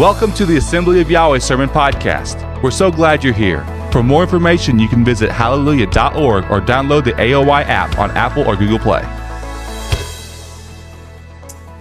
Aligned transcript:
Welcome 0.00 0.32
to 0.32 0.46
the 0.46 0.56
Assembly 0.56 1.02
of 1.02 1.10
Yahweh 1.10 1.40
Sermon 1.40 1.68
Podcast. 1.68 2.62
We're 2.62 2.70
so 2.70 2.90
glad 2.90 3.22
you're 3.22 3.34
here. 3.34 3.66
For 3.92 4.02
more 4.02 4.22
information, 4.22 4.78
you 4.78 4.88
can 4.88 5.04
visit 5.04 5.30
hallelujah.org 5.30 6.44
or 6.50 6.62
download 6.62 7.04
the 7.04 7.12
AOY 7.12 7.66
app 7.66 7.98
on 7.98 8.10
Apple 8.12 8.48
or 8.48 8.56
Google 8.56 8.78
Play. 8.78 9.02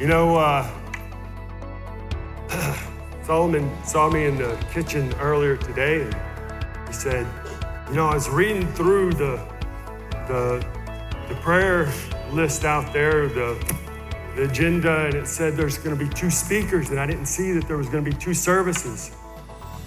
You 0.02 0.08
know, 0.08 0.36
uh, 0.36 0.70
Solomon 3.24 3.71
saw 3.85 4.10
me 4.10 4.26
in 4.26 4.36
the 4.36 4.54
kitchen 4.70 5.13
earlier 5.22 5.56
today 5.56 6.01
and 6.01 6.13
he 6.88 6.94
said, 6.94 7.26
You 7.88 7.96
know, 7.96 8.08
I 8.08 8.15
was 8.15 8.29
reading 8.29 8.67
through 8.74 9.13
the, 9.13 9.40
the, 10.28 10.67
the 11.29 11.36
prayer 11.36 11.90
list 12.33 12.65
out 12.65 12.92
there, 12.92 13.29
the, 13.29 13.56
the 14.35 14.43
agenda, 14.43 15.05
and 15.05 15.15
it 15.15 15.27
said 15.27 15.55
there's 15.55 15.77
going 15.77 15.97
to 15.97 16.03
be 16.03 16.09
two 16.13 16.29
speakers, 16.29 16.89
and 16.89 16.99
I 16.99 17.05
didn't 17.05 17.25
see 17.25 17.52
that 17.53 17.67
there 17.67 17.77
was 17.77 17.89
going 17.89 18.03
to 18.03 18.11
be 18.11 18.16
two 18.16 18.34
services. 18.34 19.11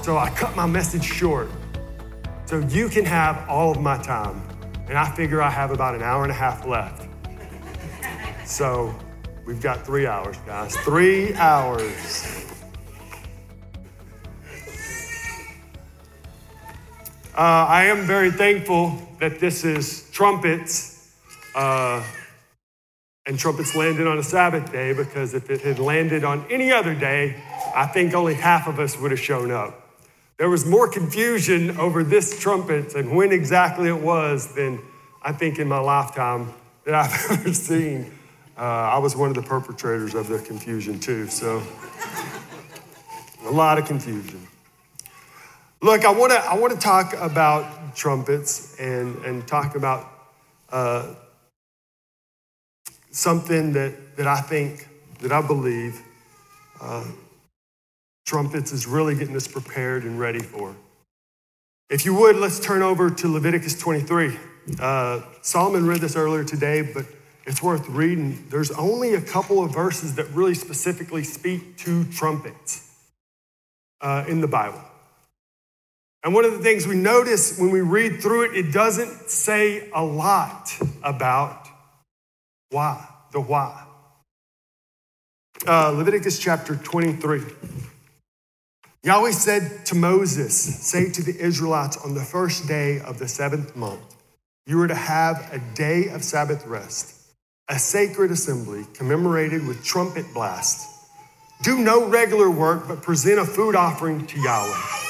So 0.02 0.18
I 0.18 0.30
cut 0.30 0.56
my 0.56 0.66
message 0.66 1.04
short. 1.04 1.48
So 2.46 2.58
you 2.58 2.88
can 2.88 3.04
have 3.04 3.48
all 3.48 3.70
of 3.70 3.80
my 3.80 3.96
time. 4.02 4.42
And 4.88 4.98
I 4.98 5.10
figure 5.14 5.40
I 5.40 5.48
have 5.48 5.70
about 5.70 5.94
an 5.94 6.02
hour 6.02 6.22
and 6.22 6.30
a 6.30 6.34
half 6.34 6.66
left. 6.66 7.08
So 8.44 8.94
we've 9.46 9.62
got 9.62 9.86
three 9.86 10.06
hours, 10.06 10.36
guys. 10.44 10.76
Three 10.78 11.34
hours. 11.34 12.42
Uh, 17.34 17.40
I 17.68 17.84
am 17.84 18.02
very 18.02 18.30
thankful 18.30 18.98
that 19.18 19.40
this 19.40 19.64
is 19.64 20.10
trumpets, 20.10 21.14
uh, 21.54 22.04
and 23.26 23.38
trumpets 23.38 23.74
landed 23.74 24.06
on 24.06 24.18
a 24.18 24.22
Sabbath 24.22 24.72
day 24.72 24.92
because 24.92 25.34
if 25.34 25.48
it 25.50 25.60
had 25.60 25.78
landed 25.78 26.24
on 26.24 26.44
any 26.50 26.72
other 26.72 26.94
day, 26.94 27.40
I 27.74 27.86
think 27.86 28.14
only 28.14 28.34
half 28.34 28.66
of 28.66 28.80
us 28.80 28.98
would 28.98 29.10
have 29.12 29.20
shown 29.20 29.50
up. 29.50 29.78
There 30.38 30.50
was 30.50 30.66
more 30.66 30.88
confusion 30.88 31.76
over 31.76 32.02
this 32.02 32.40
trumpet 32.40 32.94
and 32.94 33.14
when 33.14 33.30
exactly 33.30 33.88
it 33.88 34.00
was 34.00 34.54
than 34.54 34.80
I 35.22 35.32
think 35.32 35.58
in 35.60 35.68
my 35.68 35.78
lifetime 35.78 36.52
that 36.84 36.94
I've 36.94 37.30
ever 37.30 37.54
seen. 37.54 38.12
Uh, 38.56 38.60
I 38.60 38.98
was 38.98 39.16
one 39.16 39.28
of 39.28 39.36
the 39.36 39.42
perpetrators 39.42 40.14
of 40.14 40.28
the 40.28 40.38
confusion 40.38 40.98
too, 40.98 41.26
so 41.28 41.62
a 43.46 43.50
lot 43.50 43.78
of 43.78 43.86
confusion. 43.86 44.46
Look, 45.80 46.04
I 46.04 46.12
want 46.12 46.32
to 46.32 46.38
I 46.38 46.56
want 46.56 46.72
to 46.72 46.78
talk 46.78 47.14
about 47.14 47.96
trumpets 47.96 48.78
and 48.78 49.16
and 49.24 49.46
talk 49.46 49.74
about 49.74 50.08
uh, 50.70 51.14
something 53.12 53.72
that 53.74 54.16
that 54.16 54.26
I 54.26 54.40
think 54.40 54.88
that 55.20 55.32
I 55.32 55.46
believe 55.46 56.02
uh, 56.80 57.04
trumpets 58.26 58.72
is 58.72 58.86
really 58.86 59.14
getting 59.14 59.36
us 59.36 59.46
prepared 59.46 60.02
and 60.02 60.18
ready 60.18 60.40
for. 60.40 60.74
If 61.88 62.04
you 62.04 62.14
would, 62.14 62.36
let's 62.36 62.58
turn 62.58 62.82
over 62.82 63.10
to 63.10 63.28
Leviticus 63.28 63.78
23. 63.78 64.36
Uh, 64.80 65.20
Solomon 65.42 65.86
read 65.86 66.00
this 66.00 66.16
earlier 66.16 66.44
today, 66.44 66.82
but 66.82 67.04
it's 67.44 67.62
worth 67.62 67.88
reading. 67.88 68.46
There's 68.48 68.70
only 68.72 69.14
a 69.14 69.20
couple 69.20 69.62
of 69.62 69.72
verses 69.72 70.14
that 70.16 70.28
really 70.30 70.54
specifically 70.54 71.24
speak 71.24 71.76
to 71.78 72.04
trumpets 72.04 72.96
uh, 74.00 74.24
in 74.28 74.40
the 74.40 74.48
Bible. 74.48 74.80
And 76.24 76.34
one 76.34 76.44
of 76.44 76.52
the 76.52 76.60
things 76.60 76.86
we 76.86 76.96
notice 76.96 77.58
when 77.58 77.70
we 77.70 77.80
read 77.80 78.20
through 78.20 78.42
it, 78.52 78.56
it 78.56 78.72
doesn't 78.72 79.28
say 79.28 79.90
a 79.92 80.04
lot 80.04 80.72
about 81.02 81.61
why, 82.72 83.06
the 83.32 83.40
why. 83.40 83.84
Uh, 85.66 85.90
Leviticus 85.90 86.38
chapter 86.38 86.74
23. 86.74 87.42
Yahweh 89.04 89.30
said 89.30 89.84
to 89.86 89.94
Moses, 89.94 90.56
Say 90.56 91.10
to 91.10 91.22
the 91.22 91.38
Israelites 91.38 91.96
on 91.98 92.14
the 92.14 92.22
first 92.22 92.66
day 92.66 93.00
of 93.00 93.18
the 93.18 93.28
seventh 93.28 93.76
month, 93.76 94.16
you 94.66 94.80
are 94.80 94.88
to 94.88 94.94
have 94.94 95.52
a 95.52 95.58
day 95.74 96.08
of 96.08 96.24
Sabbath 96.24 96.66
rest, 96.66 97.14
a 97.68 97.78
sacred 97.78 98.30
assembly 98.30 98.86
commemorated 98.94 99.66
with 99.66 99.84
trumpet 99.84 100.24
blasts. 100.32 100.88
Do 101.62 101.78
no 101.78 102.08
regular 102.08 102.50
work, 102.50 102.88
but 102.88 103.02
present 103.02 103.38
a 103.38 103.44
food 103.44 103.76
offering 103.76 104.26
to 104.26 104.40
Yahweh. 104.40 105.02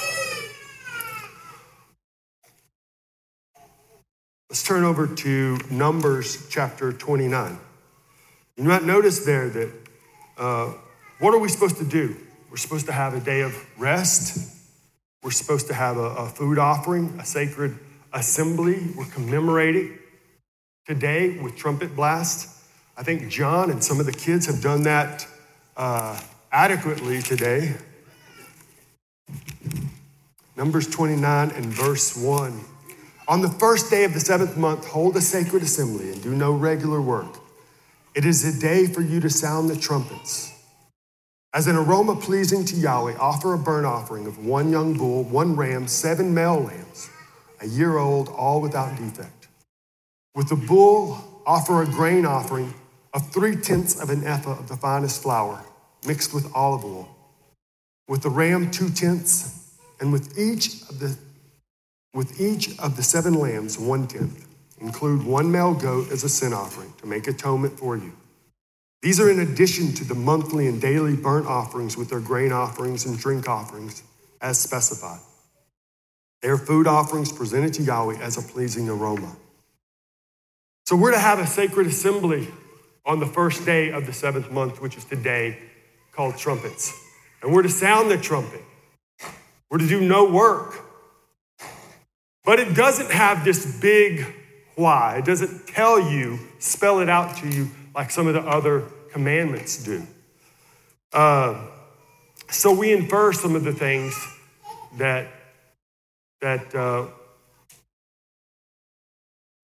Let's 4.49 4.61
turn 4.61 4.83
over 4.83 5.07
to 5.07 5.57
Numbers 5.71 6.47
chapter 6.47 6.93
29. 6.93 7.57
You 8.55 8.65
might 8.65 8.83
notice 8.83 9.25
there 9.25 9.49
that 9.49 9.73
uh, 10.37 10.73
what 11.19 11.33
are 11.33 11.39
we 11.39 11.49
supposed 11.49 11.77
to 11.77 11.85
do? 11.85 12.15
We're 12.51 12.57
supposed 12.57 12.85
to 12.85 12.91
have 12.91 13.15
a 13.15 13.19
day 13.19 13.41
of 13.41 13.55
rest. 13.79 14.61
We're 15.23 15.31
supposed 15.31 15.67
to 15.67 15.73
have 15.73 15.97
a, 15.97 16.01
a 16.01 16.27
food 16.27 16.59
offering, 16.59 17.17
a 17.19 17.25
sacred 17.25 17.79
assembly. 18.13 18.91
We're 18.95 19.05
commemorating 19.05 19.97
today 20.85 21.39
with 21.39 21.55
trumpet 21.55 21.95
blast. 21.95 22.63
I 22.95 23.01
think 23.01 23.27
John 23.27 23.71
and 23.71 23.83
some 23.83 23.99
of 23.99 24.05
the 24.05 24.11
kids 24.11 24.45
have 24.45 24.61
done 24.61 24.83
that 24.83 25.25
uh, 25.75 26.19
adequately 26.51 27.23
today. 27.23 27.73
Numbers 30.55 30.87
29 30.87 31.49
and 31.49 31.65
verse 31.65 32.15
1. 32.15 32.65
On 33.27 33.41
the 33.41 33.49
first 33.49 33.89
day 33.89 34.03
of 34.03 34.13
the 34.13 34.19
seventh 34.19 34.57
month, 34.57 34.85
hold 34.85 35.15
a 35.15 35.21
sacred 35.21 35.63
assembly 35.63 36.11
and 36.11 36.21
do 36.21 36.35
no 36.35 36.53
regular 36.53 37.01
work. 37.01 37.39
It 38.15 38.25
is 38.25 38.45
a 38.45 38.59
day 38.59 38.85
for 38.85 39.01
you 39.01 39.19
to 39.21 39.29
sound 39.29 39.71
the 39.71 39.75
trumpets. 39.75 40.51
As 41.51 41.65
an 41.65 41.75
aroma 41.75 42.15
pleasing 42.15 42.63
to 42.65 42.75
Yahweh, 42.75 43.15
offer 43.17 43.53
a 43.53 43.57
burnt 43.57 43.87
offering 43.87 44.27
of 44.27 44.45
one 44.45 44.71
young 44.71 44.95
bull, 44.95 45.23
one 45.23 45.55
ram, 45.55 45.87
seven 45.87 46.31
male 46.31 46.59
lambs, 46.59 47.09
a 47.59 47.67
year 47.67 47.97
old, 47.97 48.29
all 48.29 48.61
without 48.61 48.95
defect. 48.97 49.47
With 50.35 50.49
the 50.49 50.55
bull, 50.55 51.41
offer 51.47 51.81
a 51.81 51.87
grain 51.87 52.25
offering 52.25 52.73
of 53.15 53.31
three 53.31 53.55
tenths 53.55 53.99
of 53.99 54.11
an 54.11 54.23
ephah 54.25 54.59
of 54.59 54.67
the 54.67 54.77
finest 54.77 55.23
flour, 55.23 55.63
mixed 56.05 56.35
with 56.35 56.51
olive 56.53 56.85
oil. 56.85 57.09
With 58.07 58.21
the 58.21 58.29
ram, 58.29 58.69
two 58.69 58.89
tenths, 58.89 59.75
and 59.99 60.11
with 60.11 60.37
each 60.37 60.81
of 60.89 60.99
the 60.99 61.17
with 62.13 62.39
each 62.39 62.77
of 62.77 62.95
the 62.95 63.01
seven 63.01 63.33
lambs, 63.33 63.79
one 63.79 64.05
tenth. 64.05 64.47
Include 64.83 65.25
one 65.25 65.49
male 65.49 65.73
goat 65.73 66.11
as 66.11 66.25
a 66.25 66.29
sin 66.29 66.51
offering 66.51 66.93
to 66.97 67.07
make 67.07 67.25
atonement 67.27 67.79
for 67.79 67.95
you. 67.95 68.11
These 69.01 69.17
are 69.21 69.31
in 69.31 69.39
addition 69.39 69.93
to 69.93 70.03
the 70.03 70.13
monthly 70.13 70.67
and 70.67 70.81
daily 70.81 71.15
burnt 71.15 71.47
offerings 71.47 71.95
with 71.95 72.09
their 72.09 72.19
grain 72.19 72.51
offerings 72.51 73.05
and 73.05 73.17
drink 73.17 73.47
offerings 73.47 74.03
as 74.41 74.59
specified. 74.59 75.21
They 76.41 76.49
are 76.49 76.57
food 76.57 76.85
offerings 76.85 77.31
presented 77.31 77.73
to 77.75 77.83
Yahweh 77.83 78.17
as 78.17 78.37
a 78.37 78.41
pleasing 78.41 78.89
aroma. 78.89 79.33
So 80.85 80.97
we're 80.97 81.11
to 81.11 81.19
have 81.19 81.39
a 81.39 81.47
sacred 81.47 81.87
assembly 81.87 82.49
on 83.05 83.21
the 83.21 83.25
first 83.25 83.65
day 83.65 83.91
of 83.91 84.05
the 84.05 84.11
seventh 84.11 84.51
month, 84.51 84.81
which 84.81 84.97
is 84.97 85.05
today, 85.05 85.59
called 86.11 86.37
trumpets. 86.37 86.93
And 87.41 87.53
we're 87.53 87.63
to 87.63 87.69
sound 87.69 88.11
the 88.11 88.17
trumpet. 88.17 88.61
We're 89.69 89.77
to 89.77 89.87
do 89.87 90.01
no 90.01 90.29
work. 90.29 90.75
But 92.43 92.59
it 92.59 92.75
doesn't 92.75 93.11
have 93.11 93.45
this 93.45 93.79
big 93.79 94.42
why. 94.75 95.17
It 95.17 95.25
doesn't 95.25 95.67
tell 95.67 95.99
you, 95.99 96.39
spell 96.59 96.99
it 96.99 97.09
out 97.09 97.37
to 97.37 97.47
you 97.47 97.69
like 97.95 98.11
some 98.11 98.27
of 98.27 98.33
the 98.33 98.41
other 98.41 98.81
commandments 99.11 99.83
do. 99.83 100.05
Uh, 101.11 101.67
so 102.49 102.73
we 102.73 102.91
infer 102.91 103.33
some 103.33 103.55
of 103.55 103.63
the 103.63 103.73
things 103.73 104.15
that 104.97 105.27
that 106.41 106.75
uh, 106.75 107.07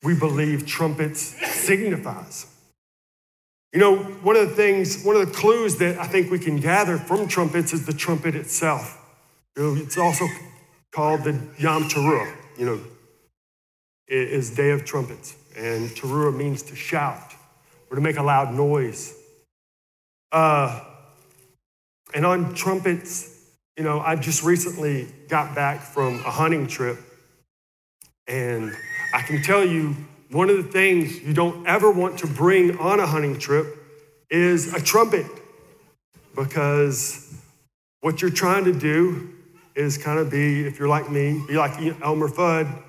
we 0.03 0.17
believe 0.17 0.65
trumpets 0.65 1.19
signifies. 1.51 2.45
You 3.73 3.79
know, 3.79 3.97
one 3.97 4.37
of 4.37 4.49
the 4.49 4.55
things, 4.55 5.03
one 5.03 5.15
of 5.17 5.27
the 5.27 5.33
clues 5.33 5.75
that 5.77 5.97
I 5.97 6.07
think 6.07 6.31
we 6.31 6.39
can 6.39 6.57
gather 6.57 6.97
from 6.97 7.27
trumpets 7.27 7.73
is 7.73 7.85
the 7.85 7.93
trumpet 7.93 8.33
itself. 8.33 8.97
You 9.57 9.63
know, 9.63 9.81
it's 9.81 9.97
also 9.97 10.25
called 10.91 11.25
the 11.25 11.39
Yom 11.57 11.83
Teruah 11.83 12.33
you 12.59 12.65
know, 12.65 12.79
is 14.09 14.49
Day 14.49 14.71
of 14.71 14.85
Trumpets. 14.85 15.35
And 15.55 15.89
Teruah 15.89 16.35
means 16.35 16.63
to 16.63 16.75
shout 16.75 17.33
or 17.89 17.95
to 17.95 18.01
make 18.01 18.17
a 18.17 18.23
loud 18.23 18.53
noise. 18.53 19.15
Uh, 20.31 20.83
and 22.13 22.25
on 22.25 22.53
trumpets, 22.53 23.35
you 23.77 23.83
know, 23.83 23.99
I 23.99 24.15
just 24.15 24.43
recently 24.43 25.07
got 25.27 25.55
back 25.55 25.81
from 25.81 26.15
a 26.25 26.31
hunting 26.31 26.67
trip. 26.67 26.97
And 28.27 28.75
I 29.13 29.21
can 29.21 29.41
tell 29.41 29.65
you, 29.65 29.95
one 30.31 30.49
of 30.49 30.57
the 30.57 30.71
things 30.71 31.21
you 31.21 31.33
don't 31.33 31.65
ever 31.65 31.89
want 31.89 32.19
to 32.19 32.27
bring 32.27 32.77
on 32.77 32.99
a 32.99 33.07
hunting 33.07 33.39
trip 33.39 33.65
is 34.29 34.73
a 34.73 34.81
trumpet. 34.81 35.25
Because 36.35 37.33
what 38.01 38.21
you're 38.21 38.31
trying 38.31 38.65
to 38.65 38.73
do 38.73 39.33
is 39.75 39.97
kind 39.97 40.19
of 40.19 40.29
be, 40.29 40.65
if 40.67 40.77
you're 40.77 40.87
like 40.87 41.09
me, 41.09 41.43
be 41.47 41.57
like 41.57 41.79
Elmer 42.01 42.27
Fudd, 42.27 42.83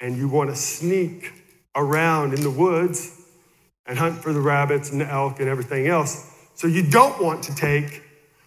and 0.00 0.16
you 0.16 0.28
want 0.28 0.50
to 0.50 0.56
sneak 0.56 1.32
around 1.74 2.34
in 2.34 2.40
the 2.40 2.50
woods 2.50 3.20
and 3.86 3.98
hunt 3.98 4.22
for 4.22 4.32
the 4.32 4.40
rabbits 4.40 4.90
and 4.90 5.00
the 5.00 5.06
elk 5.06 5.40
and 5.40 5.48
everything 5.48 5.86
else. 5.86 6.26
So 6.54 6.66
you 6.66 6.82
don't 6.82 7.22
want 7.22 7.42
to 7.44 7.54
take 7.54 8.02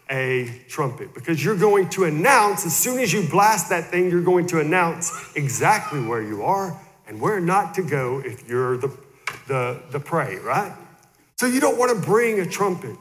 a 0.09 0.61
trumpet 0.67 1.13
because 1.13 1.43
you're 1.43 1.57
going 1.57 1.89
to 1.89 2.03
announce, 2.05 2.65
as 2.65 2.75
soon 2.75 2.99
as 2.99 3.11
you 3.11 3.27
blast 3.27 3.69
that 3.69 3.89
thing, 3.89 4.09
you're 4.09 4.21
going 4.21 4.47
to 4.47 4.59
announce 4.59 5.11
exactly 5.35 6.01
where 6.01 6.21
you 6.21 6.43
are 6.43 6.79
and 7.07 7.19
where 7.19 7.39
not 7.39 7.73
to 7.75 7.81
go 7.81 8.21
if 8.23 8.47
you're 8.47 8.77
the, 8.77 8.95
the, 9.47 9.81
the 9.91 9.99
prey, 9.99 10.37
right? 10.37 10.73
So 11.37 11.45
you 11.47 11.59
don't 11.59 11.77
want 11.77 11.91
to 11.91 12.05
bring 12.05 12.39
a 12.39 12.45
trumpet. 12.45 12.95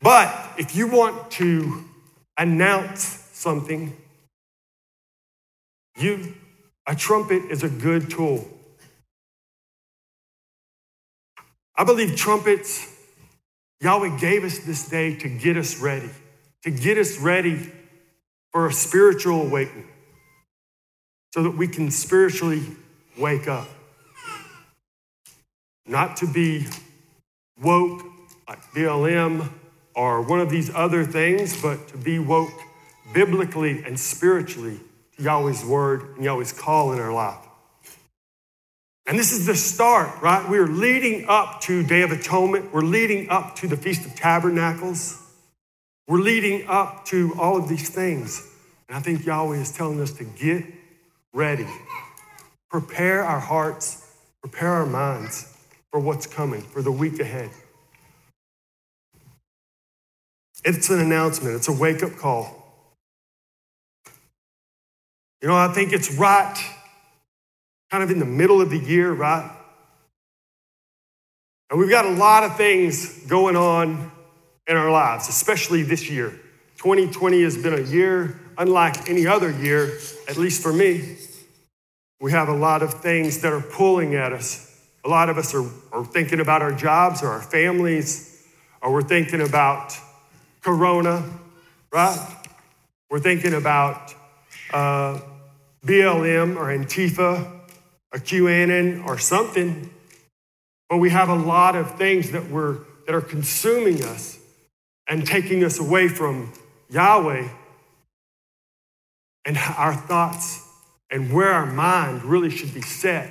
But 0.00 0.52
if 0.58 0.76
you 0.76 0.88
want 0.88 1.30
to 1.32 1.84
announce 2.36 3.02
something, 3.32 3.96
you 5.98 6.34
a 6.86 6.94
trumpet 6.94 7.44
is 7.50 7.62
a 7.62 7.68
good 7.68 8.10
tool. 8.10 8.46
I 11.74 11.84
believe 11.84 12.16
trumpets, 12.16 12.86
Yahweh 13.80 14.18
gave 14.18 14.44
us 14.44 14.58
this 14.60 14.88
day 14.88 15.16
to 15.16 15.28
get 15.28 15.56
us 15.56 15.78
ready, 15.78 16.10
to 16.62 16.70
get 16.70 16.96
us 16.96 17.18
ready 17.18 17.70
for 18.50 18.66
a 18.66 18.72
spiritual 18.72 19.42
awakening 19.42 19.88
so 21.34 21.42
that 21.42 21.50
we 21.50 21.68
can 21.68 21.90
spiritually 21.90 22.62
wake 23.18 23.46
up. 23.46 23.68
Not 25.86 26.16
to 26.18 26.26
be 26.26 26.66
woke 27.60 28.02
like 28.48 28.62
BLM 28.72 29.50
or 29.94 30.22
one 30.22 30.40
of 30.40 30.48
these 30.48 30.74
other 30.74 31.04
things, 31.04 31.60
but 31.60 31.88
to 31.88 31.98
be 31.98 32.18
woke 32.18 32.52
biblically 33.12 33.82
and 33.84 33.98
spiritually 33.98 34.80
Yahweh's 35.18 35.64
word 35.64 36.16
and 36.16 36.24
Yahweh's 36.24 36.52
call 36.52 36.92
in 36.92 37.00
our 37.00 37.12
life. 37.12 37.38
And 39.06 39.18
this 39.18 39.32
is 39.32 39.46
the 39.46 39.54
start, 39.54 40.20
right? 40.20 40.48
We 40.48 40.58
are 40.58 40.66
leading 40.66 41.26
up 41.28 41.60
to 41.62 41.84
Day 41.84 42.02
of 42.02 42.10
Atonement. 42.10 42.72
We're 42.72 42.82
leading 42.82 43.30
up 43.30 43.54
to 43.56 43.68
the 43.68 43.76
Feast 43.76 44.04
of 44.04 44.16
Tabernacles. 44.16 45.22
We're 46.08 46.20
leading 46.20 46.66
up 46.66 47.04
to 47.06 47.32
all 47.38 47.56
of 47.56 47.68
these 47.68 47.88
things. 47.88 48.44
And 48.88 48.96
I 48.96 49.00
think 49.00 49.24
Yahweh 49.24 49.58
is 49.58 49.70
telling 49.70 50.00
us 50.00 50.12
to 50.14 50.24
get 50.24 50.64
ready, 51.32 51.66
prepare 52.70 53.22
our 53.22 53.40
hearts, 53.40 54.12
prepare 54.40 54.70
our 54.70 54.86
minds 54.86 55.56
for 55.90 56.00
what's 56.00 56.26
coming, 56.26 56.62
for 56.62 56.82
the 56.82 56.92
week 56.92 57.20
ahead. 57.20 57.50
It's 60.64 60.90
an 60.90 60.98
announcement, 61.00 61.54
it's 61.54 61.68
a 61.68 61.72
wake 61.72 62.02
up 62.02 62.16
call. 62.16 62.65
You 65.42 65.48
know, 65.48 65.56
I 65.56 65.68
think 65.68 65.92
it's 65.92 66.12
right 66.14 66.56
kind 67.90 68.02
of 68.02 68.10
in 68.10 68.18
the 68.18 68.24
middle 68.24 68.60
of 68.60 68.70
the 68.70 68.78
year, 68.78 69.12
right? 69.12 69.50
And 71.70 71.78
we've 71.78 71.90
got 71.90 72.06
a 72.06 72.10
lot 72.10 72.44
of 72.44 72.56
things 72.56 73.26
going 73.26 73.56
on 73.56 74.10
in 74.66 74.76
our 74.76 74.90
lives, 74.90 75.28
especially 75.28 75.82
this 75.82 76.08
year. 76.10 76.30
2020 76.78 77.42
has 77.42 77.56
been 77.56 77.74
a 77.74 77.82
year 77.82 78.40
unlike 78.58 79.08
any 79.08 79.26
other 79.26 79.50
year, 79.50 79.98
at 80.28 80.36
least 80.36 80.62
for 80.62 80.72
me. 80.72 81.16
We 82.20 82.32
have 82.32 82.48
a 82.48 82.54
lot 82.54 82.82
of 82.82 82.94
things 82.94 83.42
that 83.42 83.52
are 83.52 83.60
pulling 83.60 84.14
at 84.14 84.32
us. 84.32 84.62
A 85.04 85.08
lot 85.08 85.28
of 85.28 85.38
us 85.38 85.54
are, 85.54 85.68
are 85.92 86.04
thinking 86.04 86.40
about 86.40 86.62
our 86.62 86.72
jobs 86.72 87.22
or 87.22 87.28
our 87.28 87.42
families, 87.42 88.44
or 88.80 88.92
we're 88.92 89.02
thinking 89.02 89.40
about 89.40 89.96
Corona, 90.62 91.22
right? 91.92 92.18
We're 93.10 93.20
thinking 93.20 93.54
about 93.54 94.14
uh, 94.72 95.20
BLM 95.84 96.56
or 96.56 96.66
Antifa 96.66 97.56
a 98.12 98.18
QAnon 98.18 99.06
or 99.06 99.18
something, 99.18 99.90
but 100.88 100.98
we 100.98 101.10
have 101.10 101.28
a 101.28 101.34
lot 101.34 101.76
of 101.76 101.96
things 101.98 102.30
that, 102.30 102.48
we're, 102.48 102.78
that 103.06 103.14
are 103.14 103.20
consuming 103.20 104.02
us 104.04 104.38
and 105.06 105.26
taking 105.26 105.64
us 105.64 105.78
away 105.78 106.08
from 106.08 106.52
Yahweh 106.90 107.48
and 109.44 109.58
our 109.58 109.94
thoughts 109.94 110.62
and 111.10 111.32
where 111.32 111.52
our 111.52 111.66
mind 111.66 112.24
really 112.24 112.50
should 112.50 112.72
be 112.72 112.80
set. 112.82 113.30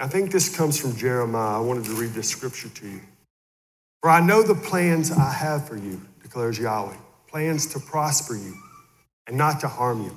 I 0.00 0.08
think 0.08 0.32
this 0.32 0.54
comes 0.54 0.78
from 0.80 0.96
Jeremiah. 0.96 1.58
I 1.58 1.60
wanted 1.60 1.84
to 1.84 1.92
read 1.92 2.12
this 2.12 2.28
scripture 2.28 2.68
to 2.68 2.88
you. 2.88 3.00
For 4.00 4.10
I 4.10 4.20
know 4.20 4.42
the 4.42 4.54
plans 4.54 5.10
I 5.12 5.30
have 5.32 5.68
for 5.68 5.76
you, 5.76 6.00
declares 6.22 6.58
Yahweh 6.58 6.96
plans 7.34 7.66
to 7.66 7.80
prosper 7.80 8.36
you 8.36 8.54
and 9.26 9.36
not 9.36 9.58
to 9.58 9.66
harm 9.66 10.04
you, 10.04 10.16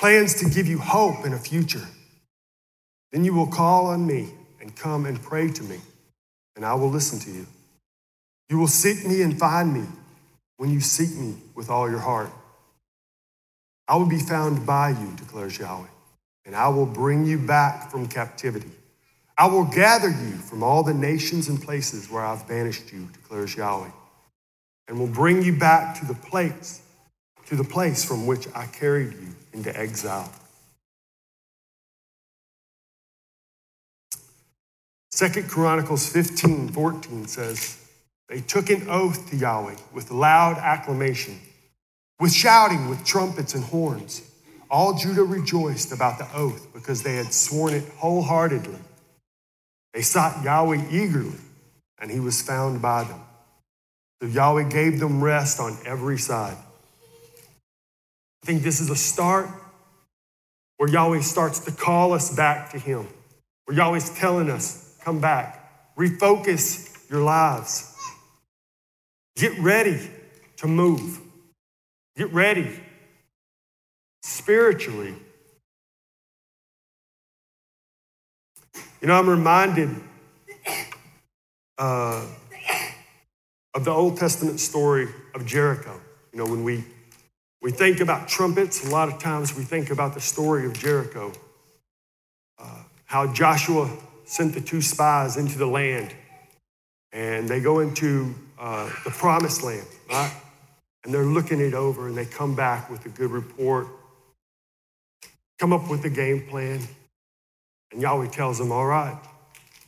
plans 0.00 0.32
to 0.34 0.48
give 0.48 0.66
you 0.66 0.78
hope 0.78 1.22
and 1.26 1.34
a 1.34 1.38
future. 1.38 1.86
Then 3.12 3.26
you 3.26 3.34
will 3.34 3.46
call 3.46 3.88
on 3.88 4.06
me 4.06 4.30
and 4.58 4.74
come 4.74 5.04
and 5.04 5.22
pray 5.22 5.50
to 5.50 5.62
me, 5.64 5.78
and 6.56 6.64
I 6.64 6.72
will 6.72 6.88
listen 6.88 7.18
to 7.20 7.30
you. 7.30 7.46
You 8.48 8.58
will 8.58 8.68
seek 8.68 9.06
me 9.06 9.20
and 9.20 9.38
find 9.38 9.74
me 9.74 9.84
when 10.56 10.70
you 10.70 10.80
seek 10.80 11.14
me 11.14 11.34
with 11.54 11.68
all 11.68 11.90
your 11.90 11.98
heart. 11.98 12.30
I 13.86 13.96
will 13.96 14.06
be 14.06 14.18
found 14.18 14.64
by 14.64 14.90
you, 14.90 15.12
declares 15.16 15.58
Yahweh, 15.58 15.88
and 16.46 16.54
I 16.54 16.68
will 16.68 16.86
bring 16.86 17.24
you 17.24 17.38
back 17.38 17.90
from 17.90 18.06
captivity. 18.06 18.70
I 19.36 19.46
will 19.46 19.64
gather 19.64 20.08
you 20.08 20.36
from 20.36 20.62
all 20.62 20.82
the 20.82 20.94
nations 20.94 21.48
and 21.48 21.60
places 21.60 22.10
where 22.10 22.24
I've 22.24 22.46
banished 22.46 22.92
you, 22.92 23.08
declares 23.12 23.56
Yahweh, 23.56 23.90
and 24.88 24.98
will 24.98 25.08
bring 25.08 25.42
you 25.42 25.56
back 25.56 25.98
to 26.00 26.06
the 26.06 26.14
place, 26.14 26.82
to 27.46 27.56
the 27.56 27.64
place 27.64 28.04
from 28.04 28.26
which 28.26 28.46
I 28.54 28.66
carried 28.66 29.12
you 29.12 29.34
into 29.52 29.76
exile. 29.76 30.32
Second 35.10 35.48
Chronicles 35.48 36.08
15, 36.08 36.70
14 36.70 37.26
says, 37.26 37.88
They 38.28 38.40
took 38.40 38.68
an 38.70 38.88
oath 38.88 39.30
to 39.30 39.36
Yahweh 39.36 39.76
with 39.92 40.10
loud 40.10 40.58
acclamation, 40.58 41.38
with 42.20 42.32
shouting, 42.32 42.88
with 42.88 43.04
trumpets 43.04 43.54
and 43.54 43.64
horns. 43.64 44.22
All 44.70 44.94
Judah 44.94 45.24
rejoiced 45.24 45.92
about 45.92 46.18
the 46.18 46.28
oath 46.34 46.72
because 46.72 47.02
they 47.02 47.16
had 47.16 47.32
sworn 47.32 47.74
it 47.74 47.84
wholeheartedly. 47.96 48.78
They 49.92 50.02
sought 50.02 50.42
Yahweh 50.42 50.88
eagerly, 50.90 51.38
and 52.00 52.10
he 52.10 52.20
was 52.20 52.42
found 52.42 52.82
by 52.82 53.04
them. 53.04 53.20
So 54.20 54.28
Yahweh 54.28 54.68
gave 54.70 55.00
them 55.00 55.22
rest 55.22 55.60
on 55.60 55.76
every 55.86 56.18
side. 56.18 56.56
I 58.42 58.46
think 58.46 58.62
this 58.62 58.80
is 58.80 58.90
a 58.90 58.96
start 58.96 59.48
where 60.76 60.88
Yahweh 60.88 61.20
starts 61.20 61.60
to 61.60 61.72
call 61.72 62.12
us 62.12 62.34
back 62.34 62.70
to 62.72 62.78
him, 62.78 63.06
where 63.64 63.76
Yahweh's 63.76 64.10
telling 64.18 64.50
us, 64.50 64.96
come 65.02 65.20
back, 65.20 65.94
refocus 65.96 66.90
your 67.08 67.22
lives, 67.22 67.96
get 69.36 69.58
ready 69.60 70.10
to 70.56 70.66
move, 70.66 71.20
get 72.16 72.32
ready 72.32 72.80
spiritually 74.24 75.14
You 79.04 79.08
know, 79.08 79.18
I'm 79.18 79.28
reminded 79.28 79.90
uh, 81.76 82.26
of 83.74 83.84
the 83.84 83.90
Old 83.90 84.16
Testament 84.16 84.60
story 84.60 85.08
of 85.34 85.44
Jericho. 85.44 86.00
You 86.32 86.38
know, 86.38 86.46
when 86.46 86.64
we, 86.64 86.84
we 87.60 87.70
think 87.70 88.00
about 88.00 88.28
trumpets, 88.28 88.86
a 88.86 88.90
lot 88.90 89.08
of 89.10 89.18
times 89.18 89.54
we 89.54 89.62
think 89.62 89.90
about 89.90 90.14
the 90.14 90.22
story 90.22 90.64
of 90.64 90.72
Jericho. 90.72 91.32
Uh, 92.58 92.82
how 93.04 93.30
Joshua 93.34 93.94
sent 94.24 94.54
the 94.54 94.62
two 94.62 94.80
spies 94.80 95.36
into 95.36 95.58
the 95.58 95.66
land, 95.66 96.14
and 97.12 97.46
they 97.46 97.60
go 97.60 97.80
into 97.80 98.34
uh, 98.58 98.90
the 99.04 99.10
promised 99.10 99.62
land, 99.62 99.86
right? 100.08 100.32
And 101.04 101.12
they're 101.12 101.24
looking 101.24 101.60
it 101.60 101.74
over, 101.74 102.08
and 102.08 102.16
they 102.16 102.24
come 102.24 102.56
back 102.56 102.88
with 102.88 103.04
a 103.04 103.10
good 103.10 103.30
report, 103.30 103.86
come 105.58 105.72
up 105.72 105.88
with 105.88 106.04
a 106.04 106.10
game 106.10 106.46
plan. 106.48 106.80
And 107.92 108.02
Yahweh 108.02 108.28
tells 108.28 108.58
them, 108.58 108.72
All 108.72 108.86
right, 108.86 109.18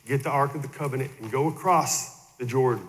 get 0.05 0.23
the 0.23 0.29
Ark 0.29 0.55
of 0.55 0.61
the 0.61 0.67
Covenant 0.67 1.11
and 1.19 1.31
go 1.31 1.47
across 1.47 2.35
the 2.37 2.45
Jordan. 2.45 2.87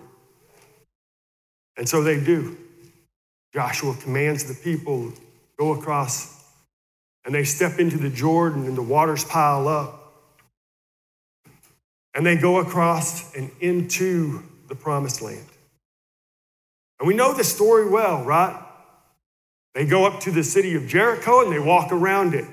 And 1.77 1.87
so 1.87 2.03
they 2.03 2.19
do. 2.19 2.57
Joshua 3.53 3.95
commands 4.01 4.43
the 4.43 4.53
people 4.53 5.11
go 5.57 5.73
across, 5.73 6.45
and 7.25 7.33
they 7.33 7.43
step 7.43 7.79
into 7.79 7.97
the 7.97 8.09
Jordan, 8.09 8.65
and 8.65 8.77
the 8.77 8.81
waters 8.81 9.25
pile 9.25 9.67
up. 9.67 9.95
And 12.13 12.25
they 12.25 12.37
go 12.37 12.59
across 12.59 13.35
and 13.35 13.49
into 13.59 14.43
the 14.67 14.75
promised 14.75 15.21
land. 15.21 15.45
And 16.99 17.07
we 17.07 17.13
know 17.13 17.33
the 17.33 17.43
story 17.43 17.89
well, 17.89 18.23
right? 18.23 18.61
They 19.73 19.85
go 19.85 20.05
up 20.05 20.19
to 20.21 20.31
the 20.31 20.43
city 20.43 20.75
of 20.75 20.87
Jericho 20.87 21.41
and 21.41 21.51
they 21.51 21.59
walk 21.59 21.91
around 21.91 22.33
it. 22.33 22.45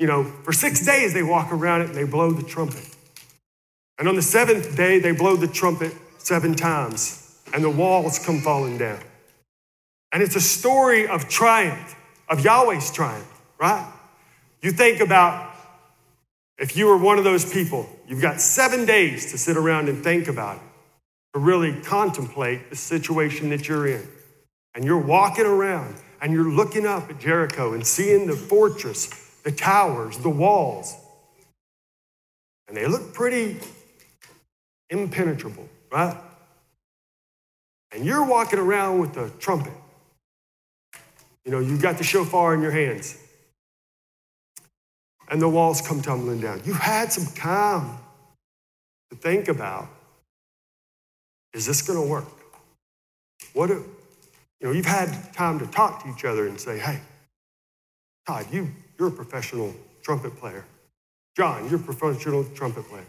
You 0.00 0.08
know, 0.08 0.24
for 0.24 0.52
six 0.52 0.84
days 0.84 1.14
they 1.14 1.22
walk 1.22 1.52
around 1.52 1.82
it 1.82 1.88
and 1.90 1.94
they 1.94 2.04
blow 2.04 2.32
the 2.32 2.42
trumpet. 2.42 2.88
And 3.98 4.08
on 4.08 4.16
the 4.16 4.22
seventh 4.22 4.76
day, 4.76 4.98
they 4.98 5.12
blow 5.12 5.36
the 5.36 5.46
trumpet 5.46 5.94
seven 6.18 6.54
times 6.56 7.38
and 7.54 7.62
the 7.62 7.70
walls 7.70 8.18
come 8.18 8.40
falling 8.40 8.78
down. 8.78 9.00
And 10.12 10.22
it's 10.24 10.36
a 10.36 10.40
story 10.40 11.06
of 11.06 11.28
triumph, 11.28 11.94
of 12.28 12.44
Yahweh's 12.44 12.90
triumph, 12.90 13.30
right? 13.60 13.86
You 14.62 14.72
think 14.72 15.00
about 15.00 15.48
If 16.60 16.76
you 16.76 16.86
were 16.86 16.98
one 16.98 17.16
of 17.16 17.24
those 17.24 17.50
people, 17.50 17.88
you've 18.06 18.20
got 18.20 18.40
seven 18.40 18.84
days 18.84 19.32
to 19.32 19.38
sit 19.38 19.56
around 19.56 19.88
and 19.88 20.04
think 20.04 20.28
about 20.28 20.56
it, 20.56 20.62
to 21.32 21.40
really 21.40 21.80
contemplate 21.80 22.68
the 22.68 22.76
situation 22.76 23.48
that 23.48 23.66
you're 23.66 23.86
in. 23.88 24.06
And 24.74 24.84
you're 24.84 25.00
walking 25.00 25.46
around 25.46 25.96
and 26.20 26.34
you're 26.34 26.50
looking 26.50 26.84
up 26.84 27.08
at 27.08 27.18
Jericho 27.18 27.72
and 27.72 27.86
seeing 27.86 28.26
the 28.26 28.36
fortress, 28.36 29.08
the 29.42 29.52
towers, 29.52 30.18
the 30.18 30.30
walls. 30.30 30.94
And 32.68 32.76
they 32.76 32.86
look 32.86 33.12
pretty 33.12 33.58
impenetrable, 34.90 35.68
right? 35.90 36.16
And 37.92 38.04
you're 38.04 38.24
walking 38.24 38.58
around 38.58 39.00
with 39.00 39.16
a 39.16 39.30
trumpet. 39.38 39.72
You 41.44 41.50
know, 41.50 41.58
you've 41.58 41.82
got 41.82 41.98
the 41.98 42.04
shofar 42.04 42.54
in 42.54 42.62
your 42.62 42.70
hands 42.70 43.18
and 45.30 45.40
the 45.40 45.48
walls 45.48 45.80
come 45.80 46.02
tumbling 46.02 46.40
down. 46.40 46.60
You've 46.64 46.76
had 46.76 47.12
some 47.12 47.32
time 47.34 47.98
to 49.10 49.16
think 49.16 49.48
about 49.48 49.88
is 51.52 51.66
this 51.66 51.82
going 51.82 52.00
to 52.00 52.06
work? 52.06 52.26
What 53.54 53.70
if, 53.70 53.78
you 54.60 54.68
know, 54.68 54.70
you've 54.70 54.86
had 54.86 55.32
time 55.32 55.58
to 55.58 55.66
talk 55.66 56.04
to 56.04 56.10
each 56.10 56.24
other 56.24 56.46
and 56.46 56.60
say, 56.60 56.78
hey, 56.78 57.00
Todd, 58.26 58.46
you, 58.52 58.68
you're 59.00 59.08
a 59.08 59.10
professional 59.10 59.74
trumpet 60.02 60.36
player. 60.36 60.64
John, 61.36 61.68
you're 61.68 61.80
a 61.80 61.82
professional 61.82 62.44
trumpet 62.54 62.84
player. 62.84 63.06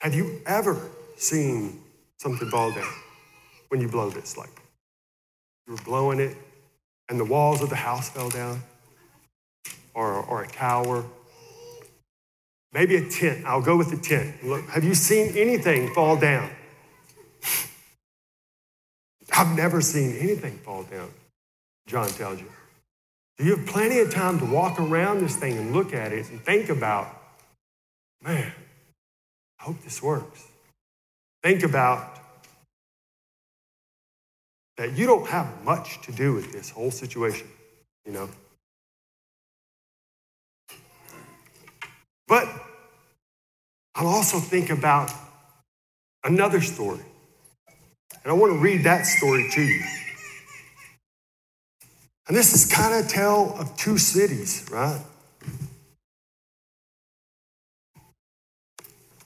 Have 0.00 0.14
you 0.14 0.40
ever 0.46 0.80
seen 1.16 1.80
something 2.16 2.48
fall 2.48 2.72
down 2.72 2.92
when 3.68 3.80
you 3.80 3.86
blow 3.86 4.10
this? 4.10 4.36
Like 4.36 4.50
you 5.68 5.74
were 5.74 5.82
blowing 5.82 6.18
it 6.18 6.36
and 7.08 7.20
the 7.20 7.24
walls 7.24 7.62
of 7.62 7.70
the 7.70 7.76
house 7.76 8.10
fell 8.10 8.30
down? 8.30 8.60
or, 9.94 10.14
or 10.24 10.42
a 10.42 10.48
tower. 10.48 11.04
Maybe 12.72 12.96
a 12.96 13.08
tent. 13.08 13.44
I'll 13.44 13.62
go 13.62 13.76
with 13.76 13.92
a 13.92 13.96
tent. 13.96 14.42
Look, 14.44 14.66
have 14.68 14.84
you 14.84 14.94
seen 14.94 15.36
anything 15.36 15.92
fall 15.94 16.16
down? 16.16 16.50
I've 19.34 19.56
never 19.56 19.80
seen 19.80 20.16
anything 20.16 20.58
fall 20.58 20.82
down, 20.84 21.10
John 21.86 22.08
tells 22.08 22.40
you. 22.40 22.46
You 23.42 23.56
have 23.56 23.66
plenty 23.66 23.98
of 23.98 24.14
time 24.14 24.38
to 24.38 24.44
walk 24.44 24.78
around 24.78 25.18
this 25.18 25.34
thing 25.34 25.58
and 25.58 25.72
look 25.72 25.92
at 25.92 26.12
it 26.12 26.30
and 26.30 26.40
think 26.40 26.68
about, 26.68 27.08
man, 28.22 28.52
I 29.58 29.64
hope 29.64 29.82
this 29.82 30.00
works. 30.00 30.46
Think 31.42 31.64
about 31.64 32.20
that 34.76 34.96
you 34.96 35.06
don't 35.06 35.26
have 35.26 35.64
much 35.64 36.00
to 36.02 36.12
do 36.12 36.34
with 36.34 36.52
this 36.52 36.70
whole 36.70 36.92
situation, 36.92 37.48
you 38.06 38.12
know. 38.12 38.28
But 42.28 42.46
I'll 43.96 44.06
also 44.06 44.38
think 44.38 44.70
about 44.70 45.10
another 46.22 46.60
story. 46.60 47.04
And 48.22 48.30
I 48.30 48.34
want 48.34 48.52
to 48.52 48.58
read 48.60 48.84
that 48.84 49.04
story 49.04 49.50
to 49.50 49.60
you. 49.60 49.82
And 52.28 52.36
this 52.36 52.54
is 52.54 52.72
kind 52.72 52.94
of 52.94 53.06
a 53.06 53.08
tale 53.08 53.54
of 53.58 53.76
two 53.76 53.98
cities, 53.98 54.66
right? 54.70 55.00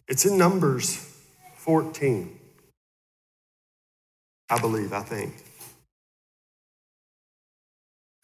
It's 0.09 0.25
in 0.25 0.38
Numbers 0.38 0.97
14, 1.57 2.38
I 4.49 4.61
believe, 4.61 4.93
I 4.93 5.00
think. 5.00 5.35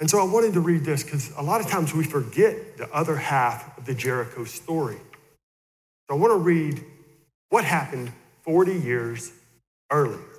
And 0.00 0.10
so 0.10 0.18
I 0.18 0.24
wanted 0.24 0.54
to 0.54 0.60
read 0.60 0.84
this 0.84 1.04
because 1.04 1.32
a 1.36 1.42
lot 1.42 1.60
of 1.60 1.68
times 1.68 1.94
we 1.94 2.02
forget 2.02 2.76
the 2.76 2.92
other 2.92 3.16
half 3.16 3.76
of 3.78 3.84
the 3.84 3.94
Jericho 3.94 4.44
story. 4.44 4.98
So 6.08 6.16
I 6.16 6.18
want 6.18 6.32
to 6.32 6.38
read 6.38 6.84
what 7.50 7.64
happened 7.64 8.12
40 8.42 8.74
years 8.74 9.32
earlier. 9.90 10.31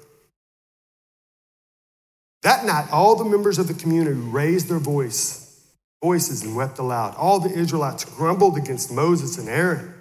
That 2.44 2.66
night, 2.66 2.90
all 2.92 3.16
the 3.16 3.26
members 3.26 3.58
of 3.58 3.68
the 3.68 3.74
community 3.74 4.20
raised 4.20 4.70
their 4.70 4.80
voice, 4.80 5.66
voices 6.02 6.44
and 6.44 6.56
wept 6.56 6.80
aloud. 6.80 7.16
All 7.16 7.40
the 7.40 7.50
Israelites 7.54 8.06
grumbled 8.06 8.58
against 8.58 8.92
Moses 8.92 9.38
and 9.38 9.50
Aaron, 9.50 9.94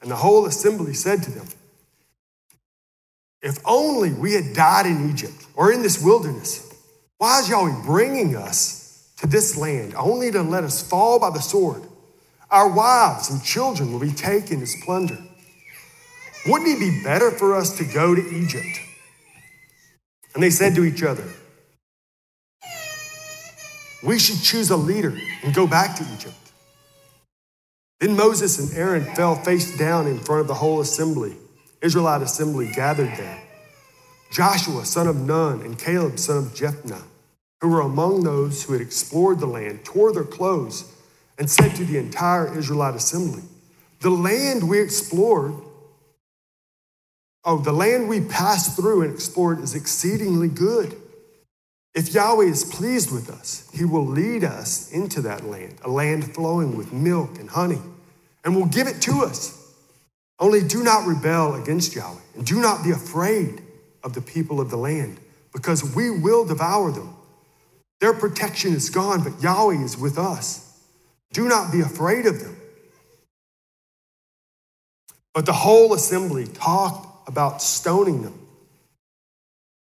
and 0.00 0.10
the 0.10 0.16
whole 0.16 0.46
assembly 0.46 0.94
said 0.94 1.22
to 1.22 1.30
them, 1.30 1.46
If 3.42 3.58
only 3.64 4.12
we 4.12 4.32
had 4.32 4.54
died 4.54 4.86
in 4.86 5.10
Egypt 5.10 5.46
or 5.54 5.72
in 5.72 5.82
this 5.82 6.02
wilderness. 6.02 6.68
Why 7.18 7.40
is 7.40 7.48
Yahweh 7.48 7.84
bringing 7.84 8.34
us 8.34 8.82
to 9.22 9.28
this 9.28 9.56
land, 9.56 9.94
only 9.96 10.32
to 10.32 10.42
let 10.42 10.64
us 10.64 10.86
fall 10.86 11.20
by 11.20 11.30
the 11.30 11.40
sword. 11.40 11.80
Our 12.50 12.68
wives 12.68 13.30
and 13.30 13.42
children 13.42 13.92
will 13.92 14.00
be 14.00 14.10
taken 14.10 14.60
as 14.60 14.74
plunder. 14.84 15.16
Wouldn't 16.44 16.68
it 16.68 16.80
be 16.80 17.02
better 17.04 17.30
for 17.30 17.54
us 17.54 17.78
to 17.78 17.84
go 17.84 18.16
to 18.16 18.20
Egypt? 18.20 18.80
And 20.34 20.42
they 20.42 20.50
said 20.50 20.74
to 20.74 20.84
each 20.84 21.04
other, 21.04 21.24
We 24.02 24.18
should 24.18 24.42
choose 24.42 24.70
a 24.70 24.76
leader 24.76 25.16
and 25.42 25.54
go 25.54 25.66
back 25.66 25.96
to 25.96 26.04
Egypt. 26.14 26.34
Then 28.00 28.16
Moses 28.16 28.58
and 28.58 28.76
Aaron 28.76 29.04
fell 29.14 29.36
face 29.36 29.76
down 29.78 30.06
in 30.06 30.18
front 30.18 30.40
of 30.40 30.48
the 30.48 30.54
whole 30.54 30.80
assembly, 30.80 31.36
Israelite 31.80 32.22
assembly 32.22 32.72
gathered 32.74 33.16
there. 33.16 33.42
Joshua, 34.32 34.84
son 34.84 35.06
of 35.06 35.16
Nun, 35.16 35.60
and 35.60 35.78
Caleb, 35.78 36.18
son 36.18 36.38
of 36.38 36.54
Jephunneh 36.54 37.02
who 37.62 37.68
were 37.68 37.80
among 37.80 38.24
those 38.24 38.64
who 38.64 38.72
had 38.72 38.82
explored 38.82 39.38
the 39.38 39.46
land, 39.46 39.84
tore 39.84 40.12
their 40.12 40.24
clothes 40.24 40.92
and 41.38 41.48
said 41.48 41.74
to 41.76 41.84
the 41.84 41.96
entire 41.96 42.58
Israelite 42.58 42.96
assembly, 42.96 43.44
The 44.00 44.10
land 44.10 44.68
we 44.68 44.80
explored, 44.80 45.54
oh, 47.44 47.58
the 47.58 47.72
land 47.72 48.08
we 48.08 48.20
passed 48.20 48.74
through 48.74 49.02
and 49.02 49.14
explored 49.14 49.60
is 49.60 49.76
exceedingly 49.76 50.48
good. 50.48 51.00
If 51.94 52.14
Yahweh 52.14 52.46
is 52.46 52.64
pleased 52.64 53.12
with 53.12 53.28
us, 53.28 53.68
he 53.72 53.84
will 53.84 54.06
lead 54.06 54.44
us 54.44 54.90
into 54.92 55.20
that 55.22 55.44
land, 55.44 55.76
a 55.84 55.90
land 55.90 56.34
flowing 56.34 56.76
with 56.76 56.92
milk 56.92 57.38
and 57.38 57.50
honey, 57.50 57.80
and 58.44 58.56
will 58.56 58.66
give 58.66 58.86
it 58.86 59.02
to 59.02 59.22
us. 59.24 59.58
Only 60.38 60.62
do 60.62 60.82
not 60.82 61.06
rebel 61.06 61.54
against 61.54 61.94
Yahweh, 61.94 62.20
and 62.34 62.46
do 62.46 62.60
not 62.60 62.82
be 62.82 62.90
afraid 62.90 63.62
of 64.02 64.14
the 64.14 64.22
people 64.22 64.60
of 64.60 64.70
the 64.70 64.78
land, 64.78 65.20
because 65.52 65.94
we 65.94 66.10
will 66.10 66.46
devour 66.46 66.90
them. 66.90 67.14
Their 68.00 68.14
protection 68.14 68.72
is 68.72 68.90
gone, 68.90 69.22
but 69.22 69.40
Yahweh 69.42 69.84
is 69.84 69.96
with 69.96 70.18
us. 70.18 70.80
Do 71.32 71.46
not 71.46 71.70
be 71.70 71.80
afraid 71.80 72.26
of 72.26 72.40
them. 72.40 72.56
But 75.34 75.46
the 75.46 75.52
whole 75.52 75.94
assembly 75.94 76.46
talked 76.46 77.28
about 77.28 77.62
stoning 77.62 78.22
them. 78.22 78.41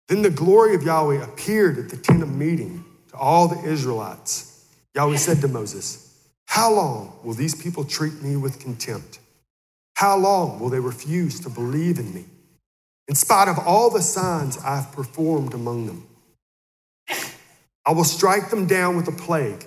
Then 0.08 0.22
the 0.22 0.30
glory 0.30 0.74
of 0.74 0.84
Yahweh 0.84 1.24
appeared 1.24 1.78
at 1.78 1.90
the 1.90 1.98
tent 1.98 2.24
of 2.24 2.34
meeting 2.34 2.86
to 3.10 3.18
all 3.18 3.48
the 3.48 3.70
Israelites. 3.70 4.66
Yahweh 4.96 5.18
said 5.18 5.42
to 5.42 5.48
Moses, 5.48 6.30
How 6.46 6.74
long 6.74 7.20
will 7.24 7.34
these 7.34 7.56
people 7.56 7.84
treat 7.84 8.22
me 8.22 8.36
with 8.36 8.60
contempt? 8.60 9.20
How 9.96 10.18
long 10.18 10.60
will 10.60 10.70
they 10.70 10.80
refuse 10.80 11.40
to 11.42 11.50
believe 11.50 12.00
in 12.00 12.14
me, 12.14 12.26
in 13.08 13.16
spite 13.16 13.48
of 13.48 13.60
all 13.60 13.90
the 13.90 14.02
signs 14.02 14.58
I've 14.60 14.92
performed 14.92 15.54
among 15.54 15.88
them? 15.88 16.08
I 17.86 17.92
will 17.94 18.04
strike 18.04 18.50
them 18.50 18.68
down 18.68 18.96
with 18.96 19.08
a 19.08 19.12
plague 19.12 19.66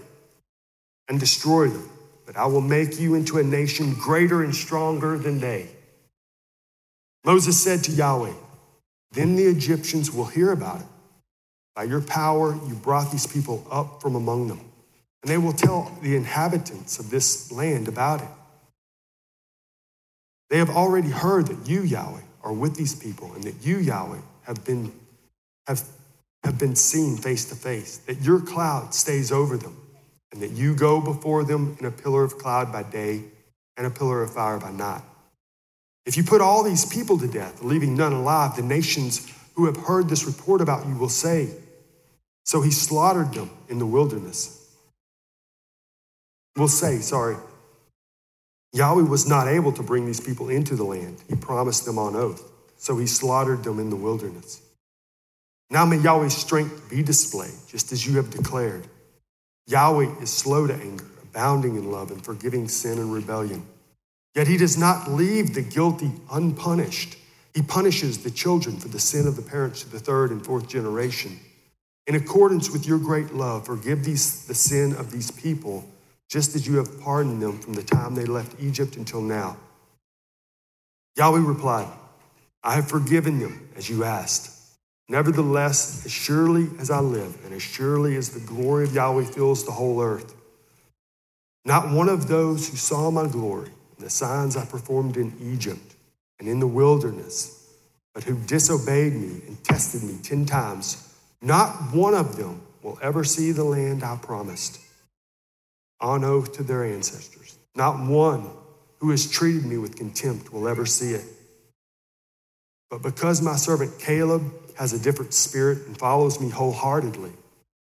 and 1.09 1.18
destroy 1.18 1.68
them, 1.68 1.88
but 2.26 2.37
I 2.37 2.47
will 2.47 2.61
make 2.61 3.00
you 3.00 3.14
into 3.14 3.38
a 3.38 3.42
nation 3.42 3.94
greater 3.94 4.42
and 4.42 4.54
stronger 4.54 5.18
than 5.18 5.40
they. 5.40 5.68
Moses 7.25 7.59
said 7.59 7.82
to 7.85 7.92
Yahweh, 7.92 8.32
Then 9.12 9.37
the 9.37 9.47
Egyptians 9.47 10.11
will 10.11 10.26
hear 10.26 10.52
about 10.52 10.81
it. 10.81 10.87
By 11.75 11.85
your 11.85 12.00
power, 12.00 12.55
you 12.67 12.75
brought 12.75 13.11
these 13.11 13.26
people 13.26 13.67
up 13.71 14.00
from 14.02 14.14
among 14.14 14.49
them, 14.49 14.61
and 15.23 15.31
they 15.31 15.38
will 15.38 15.52
tell 15.52 15.97
the 16.02 16.17
inhabitants 16.17 16.99
of 16.99 17.11
this 17.11 17.50
land 17.50 17.88
about 17.88 18.21
it. 18.21 18.29
They 20.49 20.59
have 20.59 20.71
already 20.71 21.11
heard 21.11 21.47
that 21.47 21.69
you, 21.69 21.83
Yahweh, 21.83 22.23
are 22.43 22.52
with 22.52 22.75
these 22.75 22.95
people, 22.95 23.33
and 23.35 23.45
that 23.45 23.64
you, 23.64 23.79
Yahweh, 23.79 24.21
have 24.43 24.64
been 24.64 24.93
have 25.67 25.83
have 26.43 26.59
been 26.59 26.75
seen 26.75 27.17
face 27.17 27.45
to 27.47 27.55
face, 27.55 27.99
that 27.99 28.23
your 28.23 28.40
cloud 28.40 28.95
stays 28.95 29.31
over 29.31 29.57
them, 29.57 29.76
and 30.33 30.40
that 30.43 30.50
you 30.50 30.75
go 30.75 31.00
before 31.00 31.45
them 31.45 31.76
in 31.79 31.87
a 31.87 31.90
pillar 31.90 32.25
of 32.25 32.38
cloud 32.38 32.73
by 32.73 32.83
day 32.83 33.25
and 33.76 33.87
a 33.87 33.90
pillar 33.90 34.23
of 34.23 34.33
fire 34.33 34.59
by 34.59 34.73
night. 34.73 35.02
If 36.11 36.17
you 36.17 36.25
put 36.25 36.40
all 36.40 36.64
these 36.64 36.85
people 36.85 37.17
to 37.19 37.29
death, 37.29 37.62
leaving 37.62 37.97
none 37.97 38.12
alive, 38.12 38.57
the 38.57 38.62
nations 38.62 39.33
who 39.55 39.67
have 39.67 39.76
heard 39.76 40.09
this 40.09 40.25
report 40.25 40.61
about 40.61 40.85
you 40.88 40.97
will 40.97 41.09
say, 41.09 41.55
So 42.45 42.62
he 42.62 42.73
slaughtered 42.73 43.33
them 43.33 43.49
in 43.69 43.79
the 43.79 43.87
wilderness. 43.87 44.75
Will 46.57 46.67
say, 46.67 46.99
sorry, 46.99 47.37
Yahweh 48.73 49.05
was 49.05 49.29
not 49.29 49.47
able 49.47 49.71
to 49.71 49.85
bring 49.85 50.05
these 50.05 50.19
people 50.19 50.49
into 50.49 50.75
the 50.75 50.83
land. 50.83 51.23
He 51.29 51.37
promised 51.37 51.85
them 51.85 51.97
on 51.97 52.17
oath. 52.17 52.43
So 52.76 52.99
he 52.99 53.07
slaughtered 53.07 53.62
them 53.62 53.79
in 53.79 53.88
the 53.90 53.95
wilderness. 53.95 54.61
Now 55.71 55.87
may 55.87 55.99
Yahweh's 55.99 56.37
strength 56.37 56.90
be 56.90 57.05
displayed, 57.05 57.55
just 57.69 57.93
as 57.93 58.05
you 58.05 58.17
have 58.17 58.31
declared. 58.31 58.85
Yahweh 59.69 60.21
is 60.21 60.31
slow 60.31 60.67
to 60.67 60.75
anger, 60.75 61.07
abounding 61.23 61.76
in 61.76 61.93
love, 61.93 62.11
and 62.11 62.25
forgiving 62.25 62.67
sin 62.67 62.99
and 62.99 63.12
rebellion. 63.12 63.64
Yet 64.35 64.47
he 64.47 64.57
does 64.57 64.79
not 64.79 65.11
leave 65.11 65.55
the 65.55 65.63
guilty 65.63 66.13
unpunished. 66.31 67.17
He 67.55 67.63
punishes 67.63 68.23
the 68.23 68.31
children 68.31 68.77
for 68.77 68.89
the 68.89 69.01
sin 69.01 69.27
of 69.27 69.37
the 69.37 69.43
parents 69.43 69.83
to 69.83 69.89
the 69.89 69.99
third 69.99 70.31
and 70.31 70.45
fourth 70.45 70.69
generation. 70.69 71.39
In 72.07 72.15
accordance 72.15 72.71
with 72.71 72.87
your 72.87 72.99
great 72.99 73.35
love, 73.35 73.67
forgive 73.67 74.05
these, 74.05 74.47
the 74.47 74.55
sin 74.55 74.95
of 74.95 75.11
these 75.11 75.31
people, 75.31 75.85
just 76.29 76.55
as 76.55 76.67
you 76.67 76.77
have 76.77 77.01
pardoned 77.01 77.43
them 77.43 77.59
from 77.59 77.75
the 77.75 77.83
time 77.83 78.15
they 78.15 78.25
left 78.25 78.61
Egypt 78.61 78.97
until 78.97 79.21
now. 79.21 79.57
Yahweh 81.17 81.41
replied, 81.41 81.89
I 82.63 82.75
have 82.75 82.89
forgiven 82.89 83.41
them 83.41 83.69
as 83.77 83.89
you 83.89 84.05
asked. 84.05 84.57
Nevertheless, 85.09 86.07
as 86.07 86.13
surely 86.13 86.69
as 86.79 86.89
I 86.89 87.01
live, 87.01 87.37
and 87.45 87.53
as 87.53 87.63
surely 87.63 88.17
as 88.17 88.31
the 88.31 88.41
glory 88.41 88.85
of 88.85 88.95
Yahweh 88.95 89.25
fills 89.25 89.65
the 89.65 89.73
whole 89.73 90.01
earth, 90.01 90.35
not 91.65 91.91
one 91.91 92.09
of 92.09 92.29
those 92.29 92.69
who 92.69 92.77
saw 92.77 93.11
my 93.11 93.27
glory 93.27 93.71
the 94.00 94.11
signs 94.11 94.57
I 94.57 94.64
performed 94.64 95.16
in 95.16 95.35
Egypt 95.40 95.95
and 96.38 96.49
in 96.49 96.61
the 96.61 96.66
wilderness, 96.66 97.75
but 98.14 98.25
who 98.25 98.37
disobeyed 98.37 99.14
me 99.14 99.42
and 99.47 99.62
tested 99.62 100.02
me 100.02 100.19
ten 100.23 100.47
times, 100.47 101.14
not 101.42 101.95
one 101.95 102.14
of 102.14 102.37
them 102.37 102.62
will 102.83 102.99
ever 103.02 103.25
see 103.25 103.52
the 103.52 103.64
land 103.64 104.02
I 104.02 104.16
promised 104.16 104.80
on 106.00 106.25
oath 106.25 106.52
to 106.54 106.62
their 106.62 106.85
ancestors. 106.85 107.59
Not 107.75 108.00
one 108.07 108.49
who 108.99 109.11
has 109.11 109.30
treated 109.30 109.64
me 109.64 109.78
with 109.78 109.97
contempt 109.97 110.52
will 110.52 110.66
ever 110.66 110.87
see 110.87 111.12
it. 111.12 111.25
But 112.90 113.02
because 113.02 113.40
my 113.40 113.57
servant 113.57 113.99
Caleb 113.99 114.42
has 114.76 114.92
a 114.92 114.99
different 114.99 115.33
spirit 115.35 115.87
and 115.87 115.97
follows 115.97 116.40
me 116.40 116.49
wholeheartedly, 116.49 117.33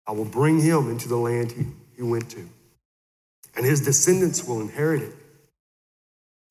I 0.06 0.12
will 0.12 0.26
bring 0.26 0.60
him 0.60 0.90
into 0.90 1.08
the 1.08 1.18
land 1.18 1.52
he, 1.52 1.66
he 1.96 2.04
went 2.04 2.30
to, 2.32 2.48
and 3.56 3.66
his 3.66 3.82
descendants 3.82 4.44
will 4.44 4.62
inherit 4.62 5.02
it. 5.02 5.16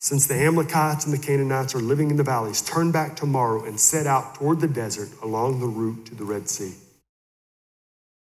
Since 0.03 0.27
the 0.27 0.35
Amalekites 0.35 1.05
and 1.05 1.15
the 1.15 1.25
Canaanites 1.25 1.77
are 1.77 1.81
living 1.81 2.11
in 2.11 2.17
the 2.17 2.25
valleys, 2.25 2.61
turn 2.61 2.91
back 2.91 3.15
tomorrow 3.15 3.65
and 3.65 3.79
set 3.79 4.05
out 4.05 4.35
toward 4.35 4.59
the 4.59 4.67
desert 4.67 5.09
along 5.23 5.61
the 5.61 5.69
route 5.69 6.07
to 6.07 6.17
the 6.17 6.25
Red 6.25 6.49
Sea. 6.49 6.75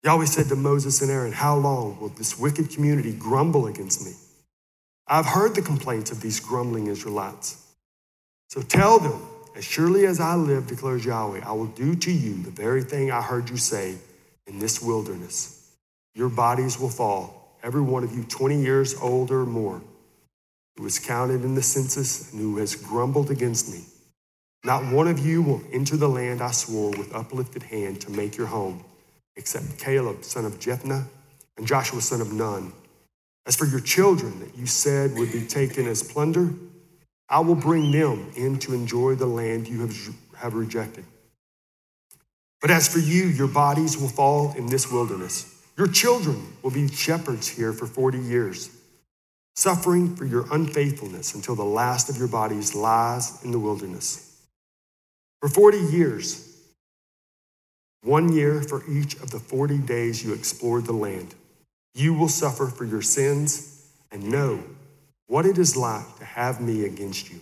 Yahweh 0.02 0.24
said 0.24 0.48
to 0.48 0.56
Moses 0.56 1.02
and 1.02 1.10
Aaron, 1.10 1.32
How 1.32 1.58
long 1.58 2.00
will 2.00 2.08
this 2.08 2.38
wicked 2.38 2.70
community 2.70 3.12
grumble 3.12 3.66
against 3.66 4.02
me? 4.02 4.12
I've 5.06 5.26
heard 5.26 5.54
the 5.54 5.60
complaints 5.60 6.10
of 6.10 6.22
these 6.22 6.40
grumbling 6.40 6.86
Israelites. 6.86 7.62
So 8.48 8.62
tell 8.62 8.98
them, 8.98 9.20
as 9.54 9.62
surely 9.62 10.06
as 10.06 10.20
I 10.20 10.36
live, 10.36 10.68
declares 10.68 11.04
Yahweh, 11.04 11.42
I 11.44 11.52
will 11.52 11.66
do 11.66 11.94
to 11.96 12.10
you 12.10 12.42
the 12.44 12.50
very 12.50 12.82
thing 12.82 13.10
I 13.10 13.20
heard 13.20 13.50
you 13.50 13.58
say 13.58 13.96
in 14.46 14.58
this 14.58 14.80
wilderness. 14.80 15.70
Your 16.14 16.30
bodies 16.30 16.80
will 16.80 16.88
fall, 16.88 17.58
every 17.62 17.82
one 17.82 18.04
of 18.04 18.16
you 18.16 18.24
20 18.24 18.58
years 18.58 18.98
old 18.98 19.30
or 19.30 19.44
more, 19.44 19.82
who 20.78 20.84
was 20.84 21.00
counted 21.00 21.44
in 21.44 21.56
the 21.56 21.62
census 21.62 22.32
and 22.32 22.40
who 22.40 22.56
has 22.58 22.76
grumbled 22.76 23.32
against 23.32 23.68
me. 23.68 23.82
Not 24.64 24.92
one 24.92 25.08
of 25.08 25.18
you 25.18 25.42
will 25.42 25.60
enter 25.72 25.96
the 25.96 26.08
land 26.08 26.40
I 26.40 26.52
swore 26.52 26.90
with 26.90 27.12
uplifted 27.12 27.64
hand 27.64 28.00
to 28.02 28.12
make 28.12 28.36
your 28.36 28.46
home, 28.46 28.84
except 29.34 29.78
Caleb, 29.78 30.22
son 30.22 30.44
of 30.44 30.60
Jephunneh, 30.60 31.04
and 31.56 31.66
Joshua, 31.66 32.00
son 32.00 32.20
of 32.20 32.32
Nun. 32.32 32.72
As 33.44 33.56
for 33.56 33.64
your 33.64 33.80
children 33.80 34.38
that 34.38 34.56
you 34.56 34.66
said 34.66 35.14
would 35.14 35.32
be 35.32 35.44
taken 35.46 35.88
as 35.88 36.04
plunder, 36.04 36.50
I 37.28 37.40
will 37.40 37.56
bring 37.56 37.90
them 37.90 38.30
in 38.36 38.60
to 38.60 38.72
enjoy 38.72 39.16
the 39.16 39.26
land 39.26 39.66
you 39.66 39.80
have, 39.80 39.96
have 40.36 40.54
rejected. 40.54 41.04
But 42.60 42.70
as 42.70 42.86
for 42.86 43.00
you, 43.00 43.24
your 43.24 43.48
bodies 43.48 43.98
will 43.98 44.08
fall 44.08 44.54
in 44.56 44.66
this 44.66 44.92
wilderness. 44.92 45.60
Your 45.76 45.88
children 45.88 46.52
will 46.62 46.70
be 46.70 46.86
shepherds 46.86 47.48
here 47.48 47.72
for 47.72 47.86
40 47.86 48.18
years, 48.18 48.70
suffering 49.58 50.14
for 50.14 50.24
your 50.24 50.46
unfaithfulness 50.52 51.34
until 51.34 51.56
the 51.56 51.64
last 51.64 52.08
of 52.08 52.16
your 52.16 52.28
bodies 52.28 52.76
lies 52.76 53.42
in 53.44 53.50
the 53.50 53.58
wilderness. 53.58 54.40
For 55.40 55.48
40 55.48 55.78
years, 55.78 56.56
one 58.04 58.32
year 58.32 58.62
for 58.62 58.88
each 58.88 59.16
of 59.16 59.32
the 59.32 59.40
40 59.40 59.78
days 59.78 60.24
you 60.24 60.32
explored 60.32 60.84
the 60.86 60.92
land, 60.92 61.34
you 61.92 62.14
will 62.14 62.28
suffer 62.28 62.66
for 62.68 62.84
your 62.84 63.02
sins 63.02 63.84
and 64.12 64.30
know 64.30 64.62
what 65.26 65.44
it 65.44 65.58
is 65.58 65.76
like 65.76 66.18
to 66.18 66.24
have 66.24 66.60
me 66.60 66.84
against 66.84 67.28
you. 67.28 67.40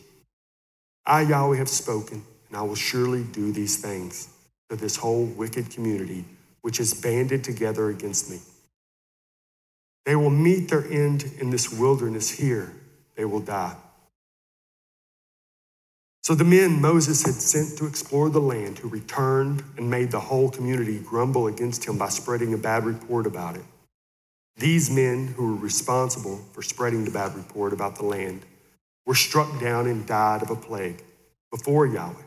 I, 1.04 1.20
Yahweh, 1.20 1.58
have 1.58 1.68
spoken, 1.68 2.24
and 2.48 2.56
I 2.56 2.62
will 2.62 2.76
surely 2.76 3.24
do 3.24 3.52
these 3.52 3.76
things 3.76 4.30
to 4.70 4.76
this 4.76 4.96
whole 4.96 5.26
wicked 5.26 5.70
community 5.70 6.24
which 6.62 6.80
is 6.80 6.94
banded 6.94 7.44
together 7.44 7.90
against 7.90 8.30
me. 8.30 8.38
They 10.06 10.16
will 10.16 10.30
meet 10.30 10.68
their 10.68 10.86
end 10.90 11.30
in 11.40 11.50
this 11.50 11.70
wilderness 11.70 12.30
here, 12.30 12.72
they 13.16 13.24
will 13.24 13.40
die. 13.40 13.76
So 16.22 16.34
the 16.34 16.44
men 16.44 16.80
Moses 16.80 17.24
had 17.24 17.34
sent 17.34 17.78
to 17.78 17.86
explore 17.86 18.30
the 18.30 18.40
land, 18.40 18.78
who 18.78 18.88
returned 18.88 19.62
and 19.76 19.90
made 19.90 20.10
the 20.10 20.20
whole 20.20 20.50
community 20.50 20.98
grumble 20.98 21.46
against 21.46 21.84
him 21.84 21.98
by 21.98 22.08
spreading 22.08 22.54
a 22.54 22.58
bad 22.58 22.84
report 22.84 23.26
about 23.26 23.56
it. 23.56 23.64
These 24.56 24.90
men 24.90 25.28
who 25.28 25.46
were 25.46 25.60
responsible 25.60 26.40
for 26.52 26.62
spreading 26.62 27.04
the 27.04 27.10
bad 27.10 27.36
report 27.36 27.72
about 27.72 27.96
the 27.96 28.06
land 28.06 28.42
were 29.04 29.14
struck 29.14 29.60
down 29.60 29.86
and 29.86 30.06
died 30.06 30.42
of 30.42 30.50
a 30.50 30.56
plague 30.56 31.02
before 31.52 31.86
Yahweh. 31.86 32.22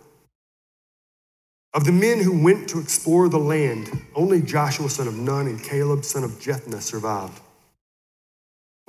Of 1.74 1.86
the 1.86 1.92
men 1.92 2.20
who 2.22 2.44
went 2.44 2.70
to 2.70 2.80
explore 2.80 3.30
the 3.30 3.38
land, 3.38 4.06
only 4.16 4.42
Joshua 4.42 4.90
son 4.90 5.08
of 5.08 5.18
Nun 5.18 5.48
and 5.48 5.64
Caleb 5.64 6.06
son 6.06 6.24
of 6.24 6.32
Jephunneh 6.40 6.82
survived. 6.82 7.42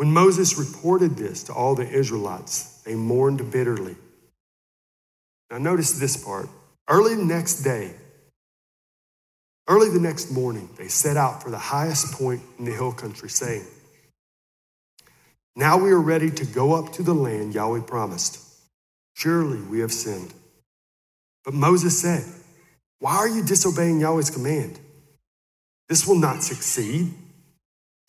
When 0.01 0.15
Moses 0.15 0.57
reported 0.57 1.19
this 1.19 1.43
to 1.43 1.53
all 1.53 1.75
the 1.75 1.87
Israelites, 1.87 2.81
they 2.87 2.95
mourned 2.95 3.53
bitterly. 3.53 3.97
Now, 5.51 5.59
notice 5.59 5.93
this 5.93 6.17
part. 6.17 6.49
Early 6.89 7.17
the 7.17 7.25
next 7.25 7.61
day, 7.61 7.93
Early 9.69 9.91
the 9.91 10.01
next 10.01 10.31
morning, 10.31 10.71
they 10.79 10.89
set 10.89 11.19
out 11.19 11.43
for 11.43 11.51
the 11.51 11.59
highest 11.59 12.15
point 12.15 12.41
in 12.59 12.65
the 12.65 12.73
hill 12.73 12.93
country, 12.93 13.29
saying, 13.29 13.67
Now 15.55 15.77
we 15.77 15.91
are 15.91 16.01
ready 16.01 16.31
to 16.31 16.47
go 16.47 16.73
up 16.73 16.93
to 16.95 17.03
the 17.03 17.15
land 17.15 17.55
Yahweh 17.55 17.83
promised. 17.83 18.43
Surely 19.13 19.61
we 19.61 19.81
have 19.81 19.93
sinned. 19.93 20.33
But 21.45 21.53
Moses 21.53 22.01
said, 22.01 22.25
Why 23.01 23.17
are 23.17 23.29
you 23.29 23.45
disobeying 23.45 24.01
Yahweh's 24.01 24.31
command? 24.31 24.81
This 25.91 26.07
will 26.07 26.19
not 26.19 26.43
succeed. 26.43 27.13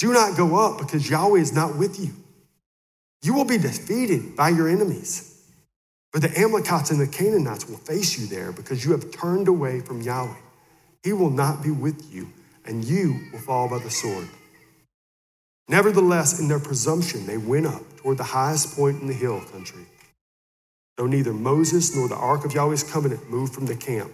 Do 0.02 0.12
not 0.12 0.36
go 0.36 0.56
up 0.56 0.80
because 0.80 1.08
Yahweh 1.08 1.40
is 1.40 1.54
not 1.54 1.78
with 1.78 2.00
you. 2.00 2.12
You 3.22 3.36
will 3.36 3.46
be 3.46 3.60
defeated 3.60 4.36
by 4.36 4.50
your 4.50 4.68
enemies. 4.68 5.46
But 6.12 6.24
the 6.24 6.40
Amalekites 6.40 6.90
and 6.90 7.00
the 7.00 7.06
Canaanites 7.06 7.70
will 7.70 7.78
face 7.78 8.18
you 8.18 8.26
there 8.26 8.52
because 8.52 8.84
you 8.84 8.94
have 8.94 9.12
turned 9.12 9.48
away 9.48 9.80
from 9.82 10.02
Yahweh. 10.02 10.34
He 11.04 11.14
will 11.14 11.30
not 11.30 11.62
be 11.62 11.70
with 11.70 12.12
you, 12.12 12.30
and 12.66 12.84
you 12.84 13.28
will 13.32 13.42
fall 13.42 13.70
by 13.70 13.78
the 13.78 13.92
sword. 13.92 14.28
Nevertheless, 15.70 16.40
in 16.40 16.48
their 16.48 16.60
presumption, 16.60 17.28
they 17.28 17.38
went 17.38 17.68
up 17.68 17.84
toward 17.98 18.18
the 18.18 18.24
highest 18.24 18.76
point 18.76 19.04
in 19.04 19.08
the 19.08 19.14
hill 19.14 19.40
country. 19.52 19.86
Though 20.98 21.06
neither 21.06 21.32
Moses 21.32 21.96
nor 21.96 22.08
the 22.08 22.16
ark 22.16 22.44
of 22.44 22.56
Yahweh's 22.56 22.82
covenant 22.82 23.30
moved 23.30 23.54
from 23.54 23.68
the 23.68 23.76
camp. 23.76 24.12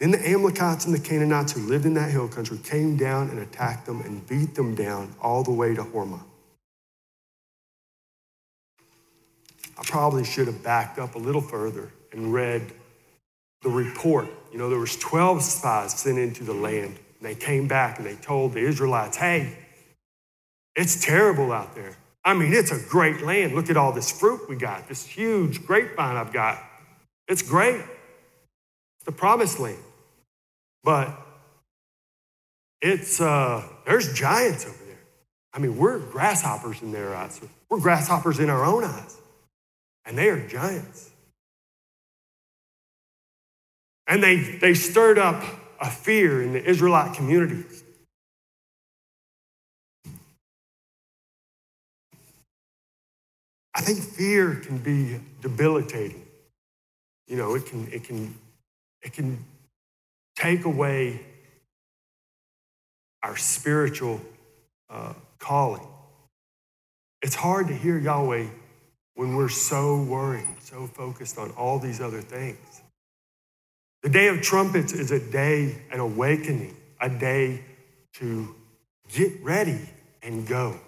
Then 0.00 0.12
the 0.12 0.28
Amalekites 0.28 0.86
and 0.86 0.94
the 0.94 1.00
Canaanites 1.00 1.52
who 1.52 1.62
lived 1.62 1.84
in 1.84 1.94
that 1.94 2.10
hill 2.10 2.28
country 2.28 2.58
came 2.58 2.96
down 2.96 3.30
and 3.30 3.40
attacked 3.40 3.86
them 3.86 4.00
and 4.02 4.26
beat 4.28 4.54
them 4.54 4.74
down 4.74 5.14
all 5.20 5.42
the 5.42 5.52
way 5.52 5.74
to 5.74 5.82
Hormah. 5.82 6.22
I 9.76 9.82
probably 9.84 10.24
should 10.24 10.46
have 10.46 10.62
backed 10.62 10.98
up 10.98 11.14
a 11.14 11.18
little 11.18 11.40
further 11.40 11.90
and 12.12 12.32
read 12.32 12.72
the 13.62 13.70
report. 13.70 14.28
You 14.52 14.58
know, 14.58 14.70
there 14.70 14.78
was 14.78 14.96
12 14.96 15.42
spies 15.42 15.94
sent 15.94 16.18
into 16.18 16.44
the 16.44 16.54
land. 16.54 16.98
And 17.20 17.28
they 17.28 17.34
came 17.34 17.66
back 17.66 17.98
and 17.98 18.06
they 18.06 18.14
told 18.14 18.52
the 18.52 18.60
Israelites, 18.60 19.16
hey, 19.16 19.56
it's 20.76 21.04
terrible 21.04 21.52
out 21.52 21.74
there. 21.74 21.96
I 22.24 22.34
mean, 22.34 22.52
it's 22.52 22.70
a 22.70 22.78
great 22.88 23.22
land. 23.22 23.54
Look 23.54 23.70
at 23.70 23.76
all 23.76 23.92
this 23.92 24.10
fruit 24.12 24.48
we 24.48 24.56
got, 24.56 24.88
this 24.88 25.04
huge 25.04 25.66
grapevine 25.66 26.16
I've 26.16 26.32
got. 26.32 26.62
It's 27.26 27.42
great. 27.42 27.76
It's 27.80 29.04
the 29.04 29.12
promised 29.12 29.58
land. 29.58 29.78
But 30.88 31.10
it's 32.80 33.20
uh, 33.20 33.62
there's 33.84 34.14
giants 34.14 34.64
over 34.64 34.84
there. 34.86 35.04
I 35.52 35.58
mean, 35.58 35.76
we're 35.76 35.98
grasshoppers 35.98 36.80
in 36.80 36.92
their 36.92 37.14
eyes. 37.14 37.38
We're 37.68 37.80
grasshoppers 37.80 38.38
in 38.38 38.48
our 38.48 38.64
own 38.64 38.84
eyes. 38.84 39.18
And 40.06 40.16
they 40.16 40.30
are 40.30 40.48
giants. 40.48 41.10
And 44.06 44.22
they, 44.22 44.36
they 44.36 44.72
stirred 44.72 45.18
up 45.18 45.44
a 45.78 45.90
fear 45.90 46.42
in 46.42 46.54
the 46.54 46.64
Israelite 46.64 47.14
community. 47.14 47.64
I 53.74 53.82
think 53.82 53.98
fear 53.98 54.54
can 54.54 54.78
be 54.78 55.20
debilitating. 55.42 56.24
You 57.26 57.36
know, 57.36 57.56
it 57.56 57.66
can, 57.66 57.92
it 57.92 58.04
can, 58.04 58.34
it 59.02 59.12
can 59.12 59.44
take 60.38 60.64
away 60.64 61.20
our 63.22 63.36
spiritual 63.36 64.20
uh, 64.88 65.12
calling. 65.38 65.86
It's 67.22 67.34
hard 67.34 67.66
to 67.68 67.74
hear 67.74 67.98
Yahweh 67.98 68.46
when 69.14 69.34
we're 69.34 69.48
so 69.48 70.00
worried, 70.00 70.46
so 70.60 70.86
focused 70.86 71.38
on 71.38 71.50
all 71.52 71.80
these 71.80 72.00
other 72.00 72.20
things. 72.20 72.82
The 74.04 74.08
day 74.08 74.28
of 74.28 74.40
trumpets 74.40 74.92
is 74.92 75.10
a 75.10 75.18
day, 75.18 75.82
an 75.90 75.98
awakening, 75.98 76.76
a 77.00 77.10
day 77.10 77.64
to 78.14 78.54
get 79.12 79.42
ready 79.42 79.80
and 80.22 80.46
go. 80.46 80.78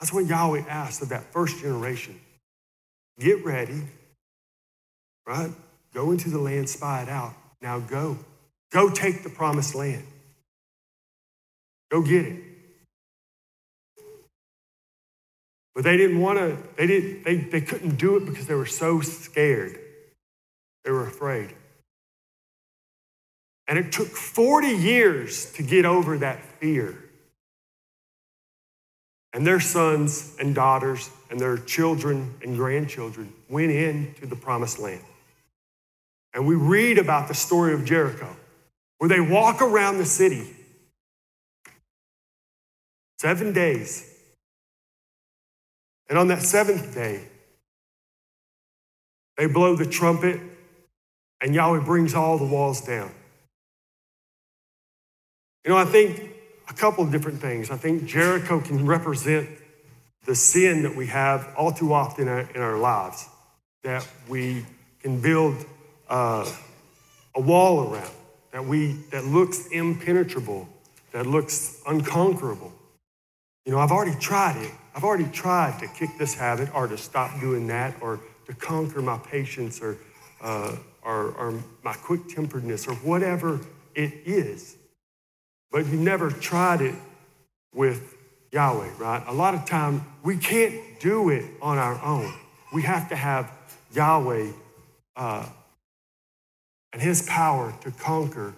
That's 0.00 0.12
what 0.12 0.26
Yahweh 0.26 0.64
asked 0.68 1.02
of 1.02 1.10
that 1.10 1.32
first 1.32 1.60
generation. 1.60 2.18
Get 3.20 3.44
ready, 3.44 3.80
right? 5.24 5.52
Go 5.94 6.10
into 6.10 6.30
the 6.30 6.38
land, 6.38 6.68
spy 6.68 7.02
it 7.02 7.08
out. 7.08 7.34
Now 7.60 7.78
go. 7.78 8.18
Go 8.72 8.90
take 8.90 9.22
the 9.22 9.28
promised 9.28 9.74
land. 9.74 10.04
Go 11.90 12.02
get 12.02 12.24
it. 12.24 12.42
But 15.74 15.84
they 15.84 15.96
didn't 15.96 16.20
want 16.20 16.38
to, 16.38 16.58
they, 16.76 16.86
didn't, 16.86 17.24
they, 17.24 17.36
they 17.36 17.60
couldn't 17.60 17.96
do 17.96 18.16
it 18.16 18.26
because 18.26 18.46
they 18.46 18.54
were 18.54 18.66
so 18.66 19.00
scared. 19.00 19.78
They 20.84 20.90
were 20.90 21.06
afraid. 21.06 21.54
And 23.68 23.78
it 23.78 23.92
took 23.92 24.08
40 24.08 24.68
years 24.68 25.52
to 25.52 25.62
get 25.62 25.84
over 25.84 26.18
that 26.18 26.42
fear. 26.60 26.98
And 29.32 29.46
their 29.46 29.60
sons 29.60 30.36
and 30.38 30.54
daughters 30.54 31.08
and 31.30 31.40
their 31.40 31.56
children 31.56 32.34
and 32.42 32.56
grandchildren 32.56 33.32
went 33.48 33.70
into 33.70 34.26
the 34.26 34.36
promised 34.36 34.78
land. 34.78 35.00
And 36.34 36.46
we 36.46 36.54
read 36.54 36.98
about 36.98 37.28
the 37.28 37.34
story 37.34 37.72
of 37.72 37.84
Jericho, 37.84 38.36
where 39.02 39.08
they 39.08 39.18
walk 39.18 39.60
around 39.60 39.98
the 39.98 40.06
city 40.06 40.48
seven 43.18 43.52
days. 43.52 44.08
And 46.08 46.16
on 46.16 46.28
that 46.28 46.42
seventh 46.42 46.94
day, 46.94 47.24
they 49.36 49.46
blow 49.46 49.74
the 49.74 49.86
trumpet, 49.86 50.38
and 51.40 51.52
Yahweh 51.52 51.80
brings 51.84 52.14
all 52.14 52.38
the 52.38 52.44
walls 52.44 52.80
down. 52.82 53.10
You 55.64 55.72
know, 55.72 55.78
I 55.78 55.84
think 55.84 56.22
a 56.68 56.72
couple 56.72 57.02
of 57.02 57.10
different 57.10 57.40
things. 57.40 57.72
I 57.72 57.76
think 57.76 58.04
Jericho 58.06 58.60
can 58.60 58.86
represent 58.86 59.48
the 60.26 60.36
sin 60.36 60.84
that 60.84 60.94
we 60.94 61.08
have 61.08 61.52
all 61.56 61.72
too 61.72 61.92
often 61.92 62.28
in 62.28 62.32
our, 62.32 62.40
in 62.54 62.60
our 62.60 62.78
lives, 62.78 63.28
that 63.82 64.06
we 64.28 64.64
can 65.00 65.20
build 65.20 65.56
uh, 66.08 66.48
a 67.34 67.40
wall 67.40 67.92
around, 67.92 68.12
that, 68.52 68.64
we, 68.64 68.92
that 69.10 69.24
looks 69.24 69.66
impenetrable, 69.68 70.68
that 71.12 71.26
looks 71.26 71.80
unconquerable. 71.86 72.72
You 73.64 73.72
know, 73.72 73.78
I've 73.78 73.92
already 73.92 74.18
tried 74.18 74.56
it. 74.62 74.72
I've 74.94 75.04
already 75.04 75.30
tried 75.30 75.78
to 75.80 75.86
kick 75.88 76.10
this 76.18 76.34
habit 76.34 76.74
or 76.74 76.86
to 76.86 76.98
stop 76.98 77.40
doing 77.40 77.66
that 77.68 77.94
or 78.00 78.20
to 78.46 78.54
conquer 78.54 79.00
my 79.00 79.18
patience 79.18 79.80
or, 79.80 79.96
uh, 80.42 80.76
or, 81.02 81.32
or 81.32 81.62
my 81.82 81.94
quick 81.94 82.28
temperedness 82.28 82.86
or 82.86 82.94
whatever 82.96 83.60
it 83.94 84.12
is. 84.24 84.76
But 85.70 85.86
you 85.86 85.96
never 85.96 86.30
tried 86.30 86.82
it 86.82 86.94
with 87.74 88.14
Yahweh, 88.52 88.90
right? 88.98 89.22
A 89.26 89.32
lot 89.32 89.54
of 89.54 89.64
time 89.64 90.04
we 90.22 90.36
can't 90.36 90.74
do 91.00 91.30
it 91.30 91.44
on 91.62 91.78
our 91.78 92.02
own. 92.04 92.32
We 92.72 92.82
have 92.82 93.08
to 93.08 93.16
have 93.16 93.50
Yahweh 93.94 94.52
uh, 95.16 95.46
and 96.92 97.00
His 97.00 97.22
power 97.22 97.74
to 97.82 97.90
conquer 97.90 98.54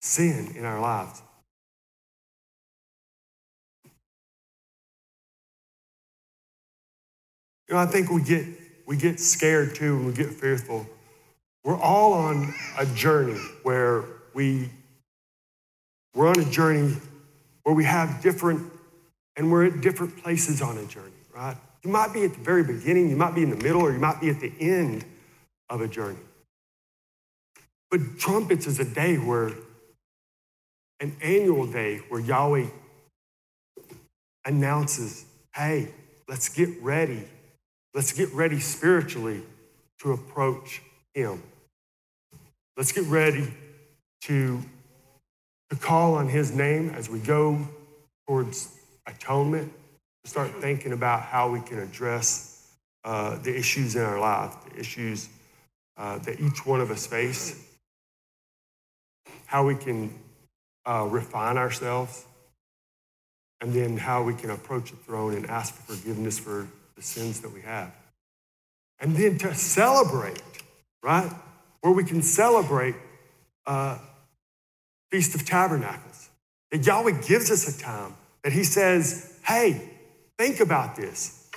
sin 0.00 0.54
in 0.56 0.64
our 0.64 0.80
lives. 0.80 1.22
You 7.68 7.74
know, 7.74 7.80
I 7.80 7.86
think 7.86 8.10
we 8.10 8.22
get 8.22 8.46
we 8.86 8.96
get 8.96 9.20
scared 9.20 9.74
too 9.74 9.96
and 9.96 10.06
we 10.06 10.12
get 10.12 10.30
fearful. 10.30 10.86
We're 11.64 11.78
all 11.78 12.14
on 12.14 12.54
a 12.78 12.86
journey 12.86 13.38
where 13.62 14.04
we 14.32 14.70
we're 16.14 16.28
on 16.28 16.40
a 16.40 16.50
journey 16.50 16.96
where 17.62 17.74
we 17.74 17.84
have 17.84 18.22
different, 18.22 18.72
and 19.36 19.52
we're 19.52 19.66
at 19.66 19.80
different 19.80 20.16
places 20.22 20.62
on 20.62 20.78
a 20.78 20.84
journey, 20.86 21.12
right? 21.34 21.56
You 21.84 21.90
might 21.90 22.12
be 22.12 22.24
at 22.24 22.32
the 22.32 22.40
very 22.40 22.64
beginning, 22.64 23.10
you 23.10 23.16
might 23.16 23.34
be 23.34 23.42
in 23.42 23.50
the 23.50 23.62
middle, 23.62 23.82
or 23.82 23.92
you 23.92 23.98
might 23.98 24.20
be 24.20 24.30
at 24.30 24.40
the 24.40 24.52
end 24.58 25.04
of 25.70 25.80
a 25.80 25.86
journey. 25.86 26.18
But 27.90 28.18
trumpets 28.18 28.66
is 28.66 28.78
a 28.78 28.84
day 28.84 29.16
where, 29.16 29.52
an 31.00 31.16
annual 31.22 31.66
day 31.66 31.98
where 32.08 32.20
Yahweh 32.20 32.66
announces, 34.44 35.24
hey, 35.54 35.88
let's 36.28 36.48
get 36.48 36.68
ready. 36.82 37.24
Let's 37.94 38.12
get 38.12 38.32
ready 38.32 38.60
spiritually 38.60 39.42
to 40.00 40.12
approach 40.12 40.82
Him. 41.14 41.42
Let's 42.76 42.92
get 42.92 43.04
ready 43.04 43.52
to 44.22 44.62
to 45.70 45.76
call 45.76 46.14
on 46.14 46.28
his 46.28 46.54
name 46.54 46.90
as 46.90 47.10
we 47.10 47.18
go 47.18 47.58
towards 48.26 48.74
atonement, 49.06 49.72
to 50.24 50.30
start 50.30 50.50
thinking 50.60 50.92
about 50.92 51.22
how 51.22 51.50
we 51.50 51.60
can 51.60 51.78
address 51.78 52.70
uh, 53.04 53.38
the 53.38 53.56
issues 53.56 53.96
in 53.96 54.02
our 54.02 54.18
life, 54.18 54.54
the 54.70 54.80
issues 54.80 55.28
uh, 55.96 56.18
that 56.18 56.40
each 56.40 56.64
one 56.64 56.80
of 56.80 56.90
us 56.90 57.06
face, 57.06 57.67
how 59.48 59.64
we 59.64 59.74
can 59.74 60.12
uh, 60.84 61.06
refine 61.10 61.56
ourselves, 61.56 62.26
and 63.62 63.72
then 63.72 63.96
how 63.96 64.22
we 64.22 64.34
can 64.34 64.50
approach 64.50 64.90
the 64.90 64.96
throne 64.98 65.34
and 65.34 65.46
ask 65.46 65.74
for 65.74 65.94
forgiveness 65.94 66.38
for 66.38 66.68
the 66.96 67.02
sins 67.02 67.40
that 67.40 67.52
we 67.52 67.62
have. 67.62 67.90
And 69.00 69.16
then 69.16 69.38
to 69.38 69.54
celebrate, 69.54 70.42
right? 71.02 71.32
Where 71.80 71.94
we 71.94 72.04
can 72.04 72.20
celebrate 72.20 72.94
uh, 73.66 73.96
Feast 75.10 75.34
of 75.34 75.46
Tabernacles. 75.46 76.28
That 76.70 76.84
Yahweh 76.84 77.22
gives 77.26 77.50
us 77.50 77.74
a 77.74 77.80
time 77.80 78.14
that 78.44 78.52
He 78.52 78.64
says, 78.64 79.38
hey, 79.46 79.80
think 80.36 80.60
about 80.60 80.94
this. 80.94 81.48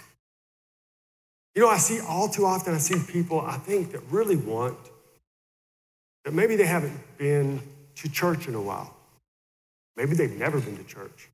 You 1.55 1.63
know, 1.63 1.67
I 1.67 1.77
see 1.77 1.99
all 1.99 2.29
too 2.29 2.45
often, 2.45 2.73
I 2.73 2.77
see 2.77 2.95
people 3.11 3.41
I 3.41 3.57
think 3.57 3.91
that 3.91 4.01
really 4.09 4.37
want, 4.37 4.77
that 6.23 6.33
maybe 6.33 6.55
they 6.55 6.65
haven't 6.65 6.97
been 7.17 7.59
to 7.95 8.09
church 8.09 8.47
in 8.47 8.55
a 8.55 8.61
while. 8.61 8.95
Maybe 9.95 10.15
they've 10.15 10.37
never 10.37 10.59
been 10.59 10.77
to 10.77 10.83
church. 10.83 11.29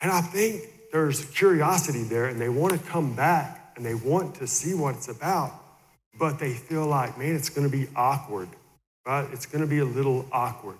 And 0.00 0.10
I 0.10 0.20
think 0.20 0.62
there's 0.92 1.24
curiosity 1.26 2.02
there, 2.02 2.26
and 2.26 2.40
they 2.40 2.48
want 2.48 2.72
to 2.72 2.78
come 2.78 3.14
back 3.14 3.72
and 3.76 3.86
they 3.86 3.94
want 3.94 4.34
to 4.36 4.46
see 4.46 4.74
what 4.74 4.96
it's 4.96 5.08
about, 5.08 5.52
but 6.18 6.38
they 6.38 6.52
feel 6.52 6.86
like, 6.86 7.16
man, 7.18 7.34
it's 7.34 7.48
going 7.48 7.68
to 7.68 7.74
be 7.74 7.88
awkward 7.96 8.48
right? 9.06 9.28
It's 9.32 9.46
going 9.46 9.62
to 9.62 9.68
be 9.68 9.78
a 9.78 9.84
little 9.84 10.26
awkward 10.32 10.78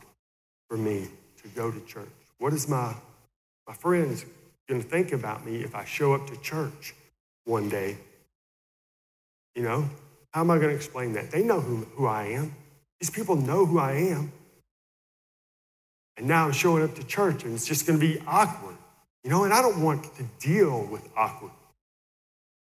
for 0.68 0.76
me 0.76 1.08
to 1.42 1.48
go 1.48 1.70
to 1.70 1.80
church. 1.86 2.08
What 2.38 2.52
is 2.52 2.68
my, 2.68 2.94
my 3.66 3.74
friends 3.74 4.24
going 4.68 4.82
to 4.82 4.88
think 4.88 5.12
about 5.12 5.44
me 5.44 5.56
if 5.56 5.74
I 5.74 5.84
show 5.84 6.14
up 6.14 6.26
to 6.28 6.36
church 6.40 6.94
one 7.44 7.68
day? 7.68 7.96
You 9.54 9.62
know, 9.62 9.88
how 10.30 10.40
am 10.40 10.50
I 10.50 10.56
going 10.56 10.70
to 10.70 10.76
explain 10.76 11.12
that? 11.14 11.30
They 11.30 11.42
know 11.42 11.60
who, 11.60 11.86
who 11.96 12.06
I 12.06 12.24
am. 12.24 12.54
These 13.02 13.10
people 13.10 13.34
know 13.34 13.66
who 13.66 13.80
I 13.80 13.94
am. 13.94 14.30
And 16.16 16.28
now 16.28 16.44
I'm 16.44 16.52
showing 16.52 16.84
up 16.84 16.94
to 16.94 17.04
church 17.04 17.42
and 17.42 17.52
it's 17.52 17.66
just 17.66 17.84
going 17.84 17.98
to 17.98 18.06
be 18.06 18.22
awkward. 18.28 18.76
You 19.24 19.30
know, 19.30 19.42
and 19.42 19.52
I 19.52 19.60
don't 19.60 19.82
want 19.82 20.04
to 20.18 20.24
deal 20.38 20.86
with 20.86 21.02
awkward. 21.16 21.50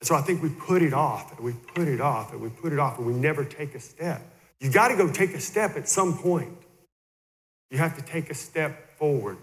And 0.00 0.08
so 0.08 0.16
I 0.16 0.22
think 0.22 0.42
we 0.42 0.48
put 0.48 0.82
it 0.82 0.92
off 0.92 1.36
and 1.36 1.44
we 1.44 1.52
put 1.52 1.86
it 1.86 2.00
off 2.00 2.32
and 2.32 2.40
we 2.40 2.48
put 2.48 2.72
it 2.72 2.80
off 2.80 2.98
and 2.98 3.06
we 3.06 3.12
never 3.12 3.44
take 3.44 3.76
a 3.76 3.80
step. 3.80 4.22
You 4.58 4.70
got 4.70 4.88
to 4.88 4.96
go 4.96 5.08
take 5.08 5.34
a 5.34 5.40
step 5.40 5.76
at 5.76 5.88
some 5.88 6.18
point. 6.18 6.50
You 7.70 7.78
have 7.78 7.96
to 7.96 8.02
take 8.02 8.28
a 8.28 8.34
step 8.34 8.98
forward. 8.98 9.38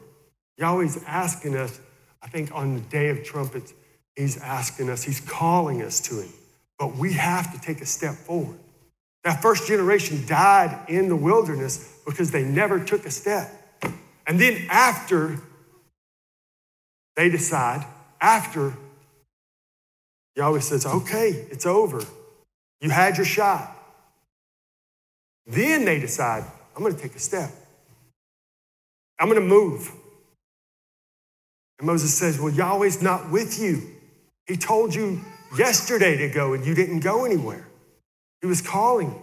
Yahweh's 0.57 1.01
asking 1.07 1.55
us, 1.55 1.79
I 2.21 2.27
think 2.27 2.53
on 2.53 2.75
the 2.75 2.81
day 2.81 3.07
of 3.07 3.23
trumpets, 3.23 3.73
He's 4.17 4.37
asking 4.37 4.89
us, 4.89 5.03
He's 5.03 5.21
calling 5.21 5.83
us 5.83 6.01
to 6.01 6.15
Him. 6.15 6.33
But 6.77 6.97
we 6.97 7.13
have 7.13 7.53
to 7.53 7.61
take 7.61 7.79
a 7.79 7.85
step 7.85 8.15
forward. 8.15 8.59
That 9.23 9.41
first 9.41 9.67
generation 9.67 10.25
died 10.25 10.89
in 10.89 11.09
the 11.09 11.15
wilderness 11.15 11.99
because 12.05 12.31
they 12.31 12.43
never 12.43 12.83
took 12.83 13.05
a 13.05 13.11
step. 13.11 13.51
And 14.25 14.39
then 14.39 14.65
after 14.69 15.39
they 17.15 17.29
decide, 17.29 17.85
after 18.19 18.73
Yahweh 20.35 20.59
says, 20.59 20.85
okay, 20.85 21.47
it's 21.51 21.65
over. 21.65 22.03
You 22.79 22.89
had 22.89 23.17
your 23.17 23.25
shot. 23.25 23.77
Then 25.45 25.85
they 25.85 25.99
decide, 25.99 26.43
I'm 26.75 26.81
going 26.81 26.95
to 26.95 27.01
take 27.01 27.15
a 27.15 27.19
step. 27.19 27.51
I'm 29.19 29.29
going 29.29 29.39
to 29.39 29.47
move. 29.47 29.91
And 31.77 31.87
Moses 31.87 32.13
says, 32.13 32.39
Well, 32.39 32.53
Yahweh's 32.53 33.01
not 33.01 33.29
with 33.31 33.59
you. 33.59 33.81
He 34.47 34.55
told 34.55 34.95
you 34.95 35.21
yesterday 35.57 36.17
to 36.17 36.29
go 36.29 36.53
and 36.53 36.65
you 36.65 36.73
didn't 36.73 37.01
go 37.01 37.25
anywhere. 37.25 37.67
He 38.41 38.47
was 38.47 38.61
calling. 38.61 39.21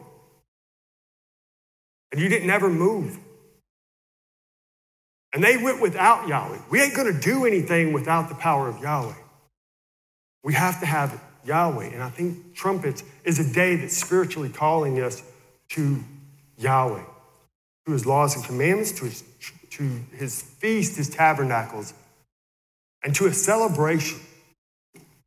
And 2.12 2.20
you 2.20 2.28
didn't 2.28 2.50
ever 2.50 2.70
move. 2.70 3.18
And 5.32 5.44
they 5.44 5.56
went 5.56 5.80
without 5.80 6.26
Yahweh. 6.26 6.58
We 6.70 6.80
ain't 6.80 6.94
going 6.94 7.12
to 7.12 7.20
do 7.20 7.44
anything 7.44 7.92
without 7.92 8.28
the 8.28 8.34
power 8.34 8.68
of 8.68 8.80
Yahweh. 8.80 9.14
We 10.42 10.54
have 10.54 10.80
to 10.80 10.86
have 10.86 11.20
Yahweh. 11.44 11.90
And 11.92 12.02
I 12.02 12.08
think 12.08 12.54
trumpets 12.54 13.02
is 13.24 13.38
a 13.38 13.52
day 13.52 13.76
that's 13.76 13.96
spiritually 13.96 14.48
calling 14.48 15.02
us 15.02 15.22
to 15.70 16.02
Yahweh, 16.56 17.02
to 17.86 17.92
his 17.92 18.06
laws 18.06 18.36
and 18.36 18.44
commandments, 18.44 18.92
to 18.92 19.04
his, 19.04 19.22
to 19.70 19.82
his 20.12 20.40
feast, 20.40 20.96
his 20.96 21.10
tabernacles, 21.10 21.92
and 23.02 23.14
to 23.14 23.26
a 23.26 23.32
celebration. 23.32 24.18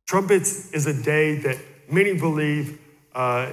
Trumpets 0.06 0.72
is 0.72 0.86
a 0.86 1.02
day 1.02 1.36
that 1.38 1.58
many 1.88 2.18
believe 2.18 2.80
uh, 3.14 3.52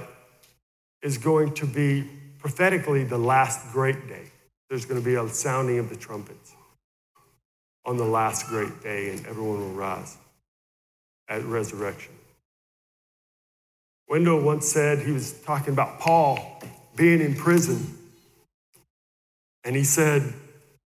is 1.02 1.18
going 1.18 1.54
to 1.54 1.66
be 1.66 2.08
prophetically 2.38 3.04
the 3.04 3.18
last 3.18 3.72
great 3.72 4.08
day. 4.08 4.24
There's 4.68 4.84
going 4.84 5.00
to 5.00 5.04
be 5.04 5.14
a 5.14 5.28
sounding 5.28 5.78
of 5.78 5.88
the 5.88 5.96
trumpets 5.96 6.54
on 7.84 7.96
the 7.96 8.04
last 8.04 8.46
great 8.46 8.82
day, 8.82 9.10
and 9.10 9.26
everyone 9.26 9.60
will 9.60 9.72
rise 9.74 10.16
at 11.28 11.44
resurrection. 11.44 12.12
Wendell 14.08 14.40
once 14.40 14.68
said 14.68 14.98
he 14.98 15.12
was 15.12 15.32
talking 15.42 15.72
about 15.72 16.00
Paul 16.00 16.60
being 16.96 17.20
in 17.20 17.34
prison, 17.34 17.96
and 19.64 19.76
he 19.76 19.84
said, 19.84 20.32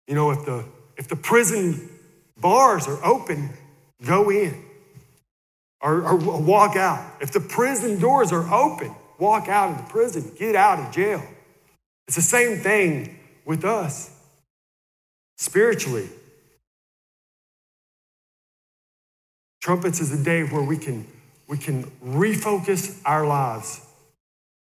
"You 0.06 0.14
know, 0.14 0.30
if 0.30 0.44
the 0.44 0.64
if 0.96 1.08
the 1.08 1.16
prison 1.16 1.88
bars 2.36 2.86
are 2.88 3.02
open, 3.04 3.50
go 4.04 4.30
in 4.30 4.62
or, 5.80 6.02
or 6.02 6.16
walk 6.16 6.76
out. 6.76 7.04
If 7.20 7.32
the 7.32 7.40
prison 7.40 7.98
doors 7.98 8.32
are 8.32 8.52
open, 8.52 8.94
walk 9.22 9.48
out 9.48 9.70
of 9.70 9.76
the 9.78 9.88
prison, 9.90 10.22
get 10.36 10.54
out 10.56 10.78
of 10.78 10.92
jail." 10.92 11.22
It's 12.06 12.16
the 12.16 12.22
same 12.22 12.58
thing 12.58 13.18
with 13.44 13.64
us 13.64 14.10
spiritually. 15.36 16.08
Trumpets 19.60 20.00
is 20.00 20.12
a 20.12 20.22
day 20.22 20.42
where 20.42 20.62
we 20.62 20.76
can, 20.76 21.06
we 21.48 21.56
can 21.56 21.84
refocus 22.04 23.00
our 23.04 23.24
lives, 23.24 23.80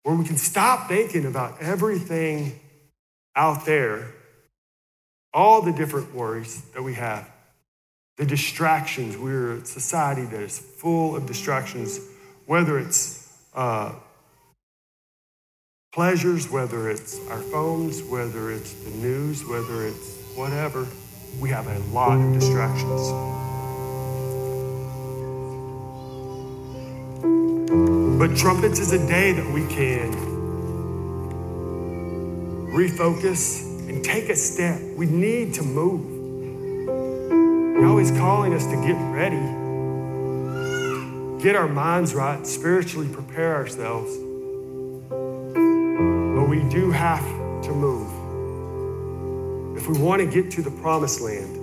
where 0.03 0.15
we 0.15 0.25
can 0.25 0.37
stop 0.37 0.89
thinking 0.89 1.25
about 1.25 1.61
everything 1.61 2.59
out 3.35 3.65
there, 3.65 4.13
all 5.33 5.61
the 5.61 5.71
different 5.71 6.13
worries 6.13 6.61
that 6.73 6.83
we 6.83 6.95
have, 6.95 7.29
the 8.17 8.25
distractions. 8.25 9.17
We're 9.17 9.53
a 9.53 9.65
society 9.65 10.25
that 10.25 10.41
is 10.41 10.59
full 10.59 11.15
of 11.15 11.25
distractions, 11.25 11.99
whether 12.45 12.77
it's 12.77 13.33
uh, 13.53 13.93
pleasures, 15.99 16.49
whether 16.49 16.89
it's 16.89 17.19
our 17.27 17.41
phones, 17.41 18.01
whether 18.03 18.51
it's 18.53 18.71
the 18.71 18.89
news, 18.89 19.45
whether 19.45 19.85
it's 19.85 20.15
whatever. 20.33 20.87
We 21.41 21.49
have 21.49 21.67
a 21.67 21.77
lot 21.93 22.17
of 22.17 22.33
distractions. 22.33 23.11
But 28.17 28.37
trumpets 28.37 28.79
is 28.79 28.93
a 28.93 29.07
day 29.09 29.33
that 29.33 29.53
we 29.53 29.67
can 29.67 30.13
refocus 32.71 33.61
and 33.89 34.01
take 34.01 34.29
a 34.29 34.37
step. 34.37 34.79
We 34.95 35.05
need 35.05 35.53
to 35.55 35.63
move. 35.63 36.05
Always 37.83 38.11
calling 38.11 38.53
us 38.53 38.65
to 38.67 38.75
get 38.87 38.95
ready, 39.11 39.43
get 41.43 41.57
our 41.57 41.67
minds 41.67 42.15
right, 42.15 42.47
spiritually 42.47 43.09
prepare 43.09 43.53
ourselves. 43.53 44.28
We 46.59 46.67
do 46.67 46.91
have 46.91 47.23
to 47.63 47.71
move. 47.71 48.07
If 49.77 49.87
we 49.87 49.97
want 49.97 50.19
to 50.19 50.27
get 50.27 50.51
to 50.51 50.61
the 50.61 50.71
promised 50.71 51.21
land, 51.21 51.55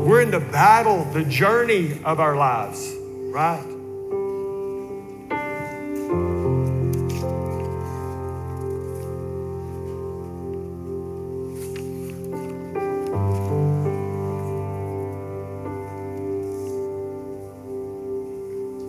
we're 0.00 0.22
in 0.22 0.30
the 0.30 0.40
battle, 0.40 1.04
the 1.12 1.24
journey 1.24 1.98
of 2.04 2.20
our 2.20 2.36
lives 2.36 2.96
right? 3.32 3.66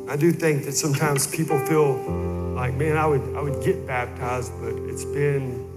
I 0.08 0.16
do 0.16 0.32
think 0.32 0.64
that 0.66 0.74
sometimes 0.74 1.28
people 1.28 1.60
feel 1.66 2.33
like, 2.64 2.76
man, 2.76 2.96
I 2.96 3.06
would, 3.06 3.36
I 3.36 3.42
would 3.42 3.62
get 3.62 3.86
baptized, 3.86 4.54
but 4.62 4.72
it's 4.88 5.04
been, 5.04 5.68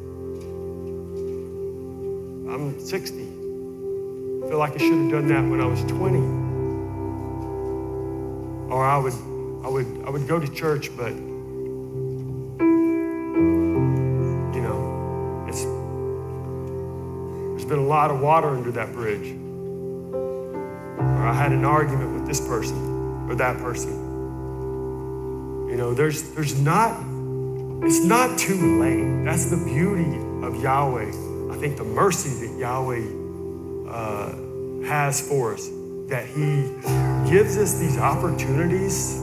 I'm 2.48 2.78
60. 2.78 3.22
I 3.22 4.48
feel 4.48 4.58
like 4.58 4.74
I 4.74 4.78
should 4.78 4.92
have 4.92 5.10
done 5.10 5.26
that 5.26 5.44
when 5.50 5.60
I 5.60 5.66
was 5.66 5.82
20 5.82 6.18
or 8.72 8.84
I 8.84 8.98
would, 8.98 9.14
I 9.64 9.68
would, 9.68 10.04
I 10.06 10.10
would 10.10 10.28
go 10.28 10.38
to 10.38 10.46
church, 10.46 10.96
but 10.96 11.10
you 11.10 11.22
know, 14.62 15.44
it's 15.48 15.62
there's 17.50 17.64
been 17.68 17.80
a 17.80 17.88
lot 17.88 18.12
of 18.12 18.20
water 18.20 18.50
under 18.50 18.70
that 18.70 18.92
bridge. 18.92 19.34
Or 20.12 21.26
I 21.26 21.32
had 21.32 21.50
an 21.50 21.64
argument 21.64 22.14
with 22.14 22.28
this 22.28 22.40
person 22.46 23.28
or 23.28 23.34
that 23.34 23.58
person. 23.58 24.05
You 25.76 25.82
know, 25.82 25.92
there's 25.92 26.22
there's 26.30 26.58
not 26.58 26.98
it's 27.84 28.02
not 28.02 28.38
too 28.38 28.80
late. 28.80 29.24
That's 29.26 29.50
the 29.50 29.58
beauty 29.58 30.16
of 30.42 30.62
Yahweh. 30.62 31.10
I 31.52 31.56
think 31.58 31.76
the 31.76 31.84
mercy 31.84 32.46
that 32.46 32.58
Yahweh 32.58 33.04
uh, 33.86 34.86
has 34.86 35.20
for 35.28 35.52
us 35.52 35.68
that 36.08 36.24
He 36.28 36.62
gives 37.30 37.58
us 37.58 37.78
these 37.78 37.98
opportunities 37.98 39.16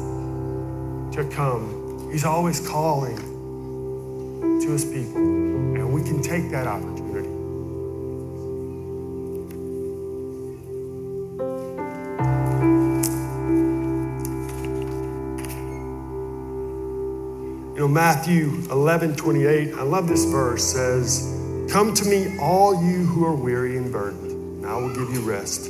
to 1.16 1.28
come. 1.34 2.12
He's 2.12 2.24
always 2.24 2.60
calling 2.60 3.18
to 4.62 4.70
His 4.70 4.86
people, 4.86 5.18
and 5.18 5.92
we 5.92 6.04
can 6.04 6.22
take 6.22 6.52
that 6.52 6.68
opportunity. 6.68 6.93
Matthew 17.94 18.64
11 18.72 19.16
28, 19.16 19.76
I 19.76 19.84
love 19.84 20.08
this 20.08 20.26
verse, 20.26 20.64
says, 20.64 21.30
Come 21.72 21.94
to 21.94 22.06
me, 22.06 22.40
all 22.40 22.74
you 22.84 23.06
who 23.06 23.24
are 23.24 23.36
weary 23.36 23.78
and 23.78 23.92
burdened, 23.92 24.32
and 24.32 24.66
I 24.66 24.76
will 24.78 24.90
give 24.96 25.14
you 25.14 25.22
rest. 25.22 25.66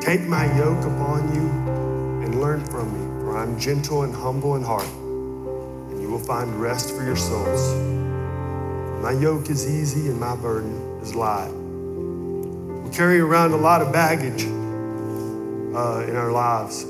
Take 0.00 0.20
my 0.28 0.46
yoke 0.56 0.84
upon 0.84 1.34
you 1.34 1.50
and 2.24 2.40
learn 2.40 2.64
from 2.66 2.92
me, 2.92 3.24
for 3.24 3.36
I'm 3.36 3.58
gentle 3.58 4.04
and 4.04 4.14
humble 4.14 4.54
in 4.54 4.62
heart, 4.62 4.86
and 4.86 6.00
you 6.00 6.08
will 6.08 6.20
find 6.20 6.54
rest 6.54 6.94
for 6.94 7.02
your 7.02 7.16
souls. 7.16 7.74
My 9.02 9.10
yoke 9.10 9.50
is 9.50 9.68
easy 9.68 10.08
and 10.08 10.20
my 10.20 10.36
burden 10.36 11.00
is 11.02 11.16
light. 11.16 11.50
We 11.50 12.90
carry 12.94 13.18
around 13.18 13.54
a 13.54 13.56
lot 13.56 13.82
of 13.82 13.92
baggage 13.92 14.44
uh, 14.44 16.06
in 16.08 16.14
our 16.14 16.30
lives. 16.30 16.84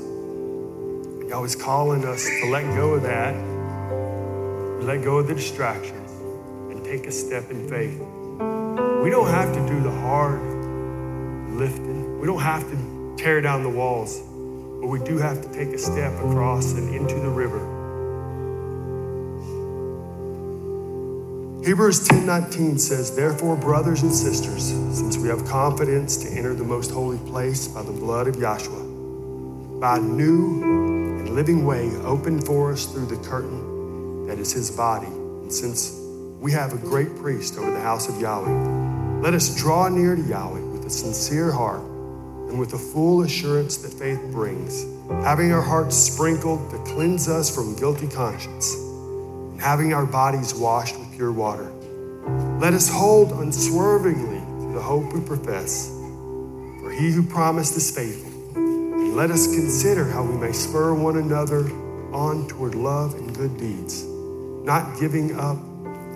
God 1.31 1.45
is 1.45 1.55
calling 1.55 2.05
us 2.05 2.23
to 2.41 2.51
let 2.51 2.61
go 2.75 2.93
of 2.93 3.01
that, 3.01 3.50
let 4.81 5.03
go 5.03 5.19
of 5.19 5.27
the 5.27 5.35
distractions, 5.35 6.11
and 6.71 6.83
take 6.83 7.05
a 7.05 7.11
step 7.11 7.51
in 7.51 7.69
faith. 7.69 7.99
We 9.03 9.11
don't 9.11 9.27
have 9.27 9.53
to 9.53 9.67
do 9.67 9.79
the 9.79 9.91
hard 9.91 10.41
lifting. 11.51 12.19
We 12.19 12.25
don't 12.25 12.41
have 12.41 12.63
to 12.63 13.15
tear 13.15 13.41
down 13.41 13.61
the 13.61 13.69
walls, 13.69 14.19
but 14.19 14.87
we 14.87 14.99
do 14.99 15.17
have 15.19 15.41
to 15.43 15.53
take 15.53 15.69
a 15.69 15.77
step 15.77 16.13
across 16.23 16.73
and 16.73 16.95
into 16.95 17.15
the 17.15 17.29
river. 17.29 17.59
Hebrews 21.63 22.07
10:19 22.07 22.79
says, 22.79 23.15
"Therefore, 23.15 23.55
brothers 23.55 24.01
and 24.01 24.11
sisters, 24.11 24.73
since 24.93 25.15
we 25.15 25.27
have 25.29 25.45
confidence 25.45 26.17
to 26.17 26.27
enter 26.27 26.55
the 26.55 26.63
most 26.63 26.89
holy 26.89 27.19
place 27.19 27.67
by 27.67 27.83
the 27.83 27.91
blood 27.91 28.27
of 28.27 28.37
Yahshua, 28.37 29.79
by 29.79 29.97
a 29.97 30.01
new 30.01 30.63
and 30.63 31.29
living 31.35 31.63
way 31.63 31.91
opened 32.03 32.45
for 32.45 32.71
us 32.71 32.85
through 32.85 33.05
the 33.05 33.17
curtain 33.17 33.70
that 34.31 34.39
is 34.39 34.53
his 34.53 34.71
body, 34.71 35.07
and 35.07 35.51
since 35.51 35.91
we 36.39 36.53
have 36.53 36.71
a 36.71 36.77
great 36.77 37.13
priest 37.17 37.57
over 37.57 37.69
the 37.69 37.81
house 37.81 38.07
of 38.07 38.21
Yahweh, 38.21 39.19
let 39.19 39.33
us 39.33 39.53
draw 39.57 39.89
near 39.89 40.15
to 40.15 40.21
Yahweh 40.21 40.61
with 40.71 40.85
a 40.85 40.89
sincere 40.89 41.51
heart 41.51 41.81
and 41.81 42.57
with 42.57 42.71
the 42.71 42.77
full 42.77 43.23
assurance 43.23 43.75
that 43.75 43.91
faith 43.91 44.21
brings, 44.31 44.85
having 45.25 45.51
our 45.51 45.61
hearts 45.61 45.97
sprinkled 45.97 46.71
to 46.71 46.77
cleanse 46.93 47.27
us 47.27 47.53
from 47.53 47.75
guilty 47.75 48.07
conscience, 48.07 48.73
and 48.73 49.59
having 49.59 49.93
our 49.93 50.05
bodies 50.05 50.55
washed 50.55 50.97
with 50.97 51.11
pure 51.11 51.33
water. 51.33 51.69
Let 52.57 52.73
us 52.73 52.89
hold 52.89 53.33
unswervingly 53.33 54.39
to 54.39 54.73
the 54.73 54.81
hope 54.81 55.11
we 55.11 55.19
profess, 55.19 55.89
for 55.89 56.89
he 56.89 57.11
who 57.11 57.21
promised 57.21 57.75
is 57.75 57.93
faithful. 57.93 58.31
And 58.55 59.13
let 59.13 59.29
us 59.29 59.47
consider 59.47 60.05
how 60.05 60.23
we 60.23 60.37
may 60.37 60.53
spur 60.53 60.93
one 60.93 61.17
another 61.17 61.69
on 62.13 62.45
toward 62.47 62.75
love 62.75 63.13
and 63.15 63.33
good 63.35 63.57
deeds, 63.57 64.03
not 64.63 64.99
giving 64.99 65.35
up 65.39 65.57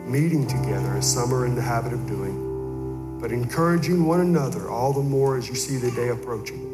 meeting 0.06 0.46
together 0.46 0.98
as 0.98 1.12
some 1.12 1.34
are 1.34 1.46
in 1.46 1.56
the 1.56 1.62
habit 1.62 1.94
of 1.94 2.06
doing, 2.08 3.18
but 3.20 3.32
encouraging 3.32 4.06
one 4.06 4.20
another 4.20 4.70
all 4.70 4.94
the 4.94 5.02
more 5.02 5.36
as 5.36 5.50
you 5.50 5.56
see 5.56 5.78
the 5.78 5.90
day 5.92 6.10
approaching. 6.10 6.72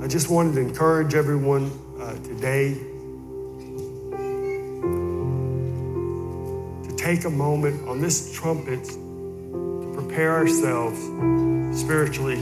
I 0.00 0.06
just 0.06 0.30
wanted 0.30 0.54
to 0.54 0.60
encourage 0.60 1.14
everyone 1.14 1.72
uh, 2.00 2.12
today 2.22 2.74
to 6.84 6.96
take 6.96 7.24
a 7.24 7.30
moment 7.30 7.88
on 7.88 8.00
this 8.00 8.32
trumpet 8.32 8.96
prepare 10.12 10.36
ourselves 10.36 11.00
spiritually 11.80 12.34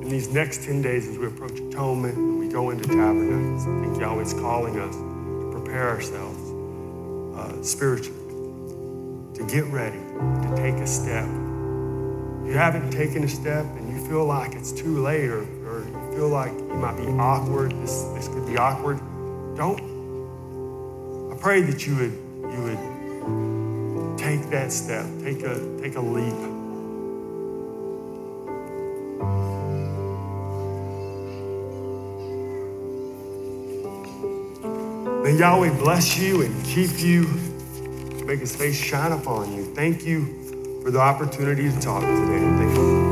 in 0.00 0.08
these 0.08 0.32
next 0.32 0.64
10 0.64 0.80
days 0.80 1.06
as 1.06 1.18
we 1.18 1.26
approach 1.26 1.60
atonement 1.60 2.16
and 2.16 2.38
we 2.38 2.48
go 2.48 2.70
into 2.70 2.88
tabernacles. 2.88 3.66
I 3.66 3.80
think 3.82 4.00
Yahweh's 4.00 4.32
calling 4.32 4.80
us 4.80 4.96
to 4.96 5.50
prepare 5.52 5.90
ourselves 5.90 6.40
uh, 7.36 7.62
spiritually, 7.62 8.16
to 9.34 9.44
get 9.46 9.66
ready, 9.66 9.98
to 9.98 10.54
take 10.56 10.76
a 10.76 10.86
step. 10.86 11.26
If 11.26 12.46
you 12.46 12.54
haven't 12.54 12.90
taken 12.90 13.24
a 13.24 13.28
step 13.28 13.66
and 13.66 13.90
you 13.92 14.00
feel 14.08 14.24
like 14.24 14.54
it's 14.54 14.72
too 14.72 15.02
late 15.02 15.28
or, 15.28 15.42
or 15.68 15.84
you 15.84 16.12
feel 16.16 16.30
like 16.30 16.52
you 16.52 16.76
might 16.76 16.96
be 16.96 17.08
awkward, 17.08 17.72
this, 17.82 18.04
this 18.14 18.28
could 18.28 18.46
be 18.46 18.56
awkward, 18.56 18.98
don't. 19.54 19.82
I 21.30 21.36
pray 21.36 21.60
that 21.60 21.86
you 21.86 21.94
would, 21.94 22.12
you 22.54 22.62
would 22.62 22.97
take 24.28 24.50
that 24.50 24.70
step, 24.70 25.06
take 25.22 25.42
a, 25.42 25.54
take 25.80 25.94
a 25.94 26.00
leap. 26.00 26.34
May 35.24 35.38
Yahweh 35.38 35.78
bless 35.78 36.18
you 36.18 36.42
and 36.42 36.64
keep 36.66 36.98
you, 37.00 37.26
make 38.26 38.40
his 38.40 38.54
face 38.54 38.76
shine 38.76 39.12
upon 39.12 39.54
you. 39.54 39.64
Thank 39.74 40.04
you 40.04 40.26
for 40.82 40.90
the 40.90 41.00
opportunity 41.00 41.70
to 41.70 41.80
talk 41.80 42.02
today. 42.02 43.07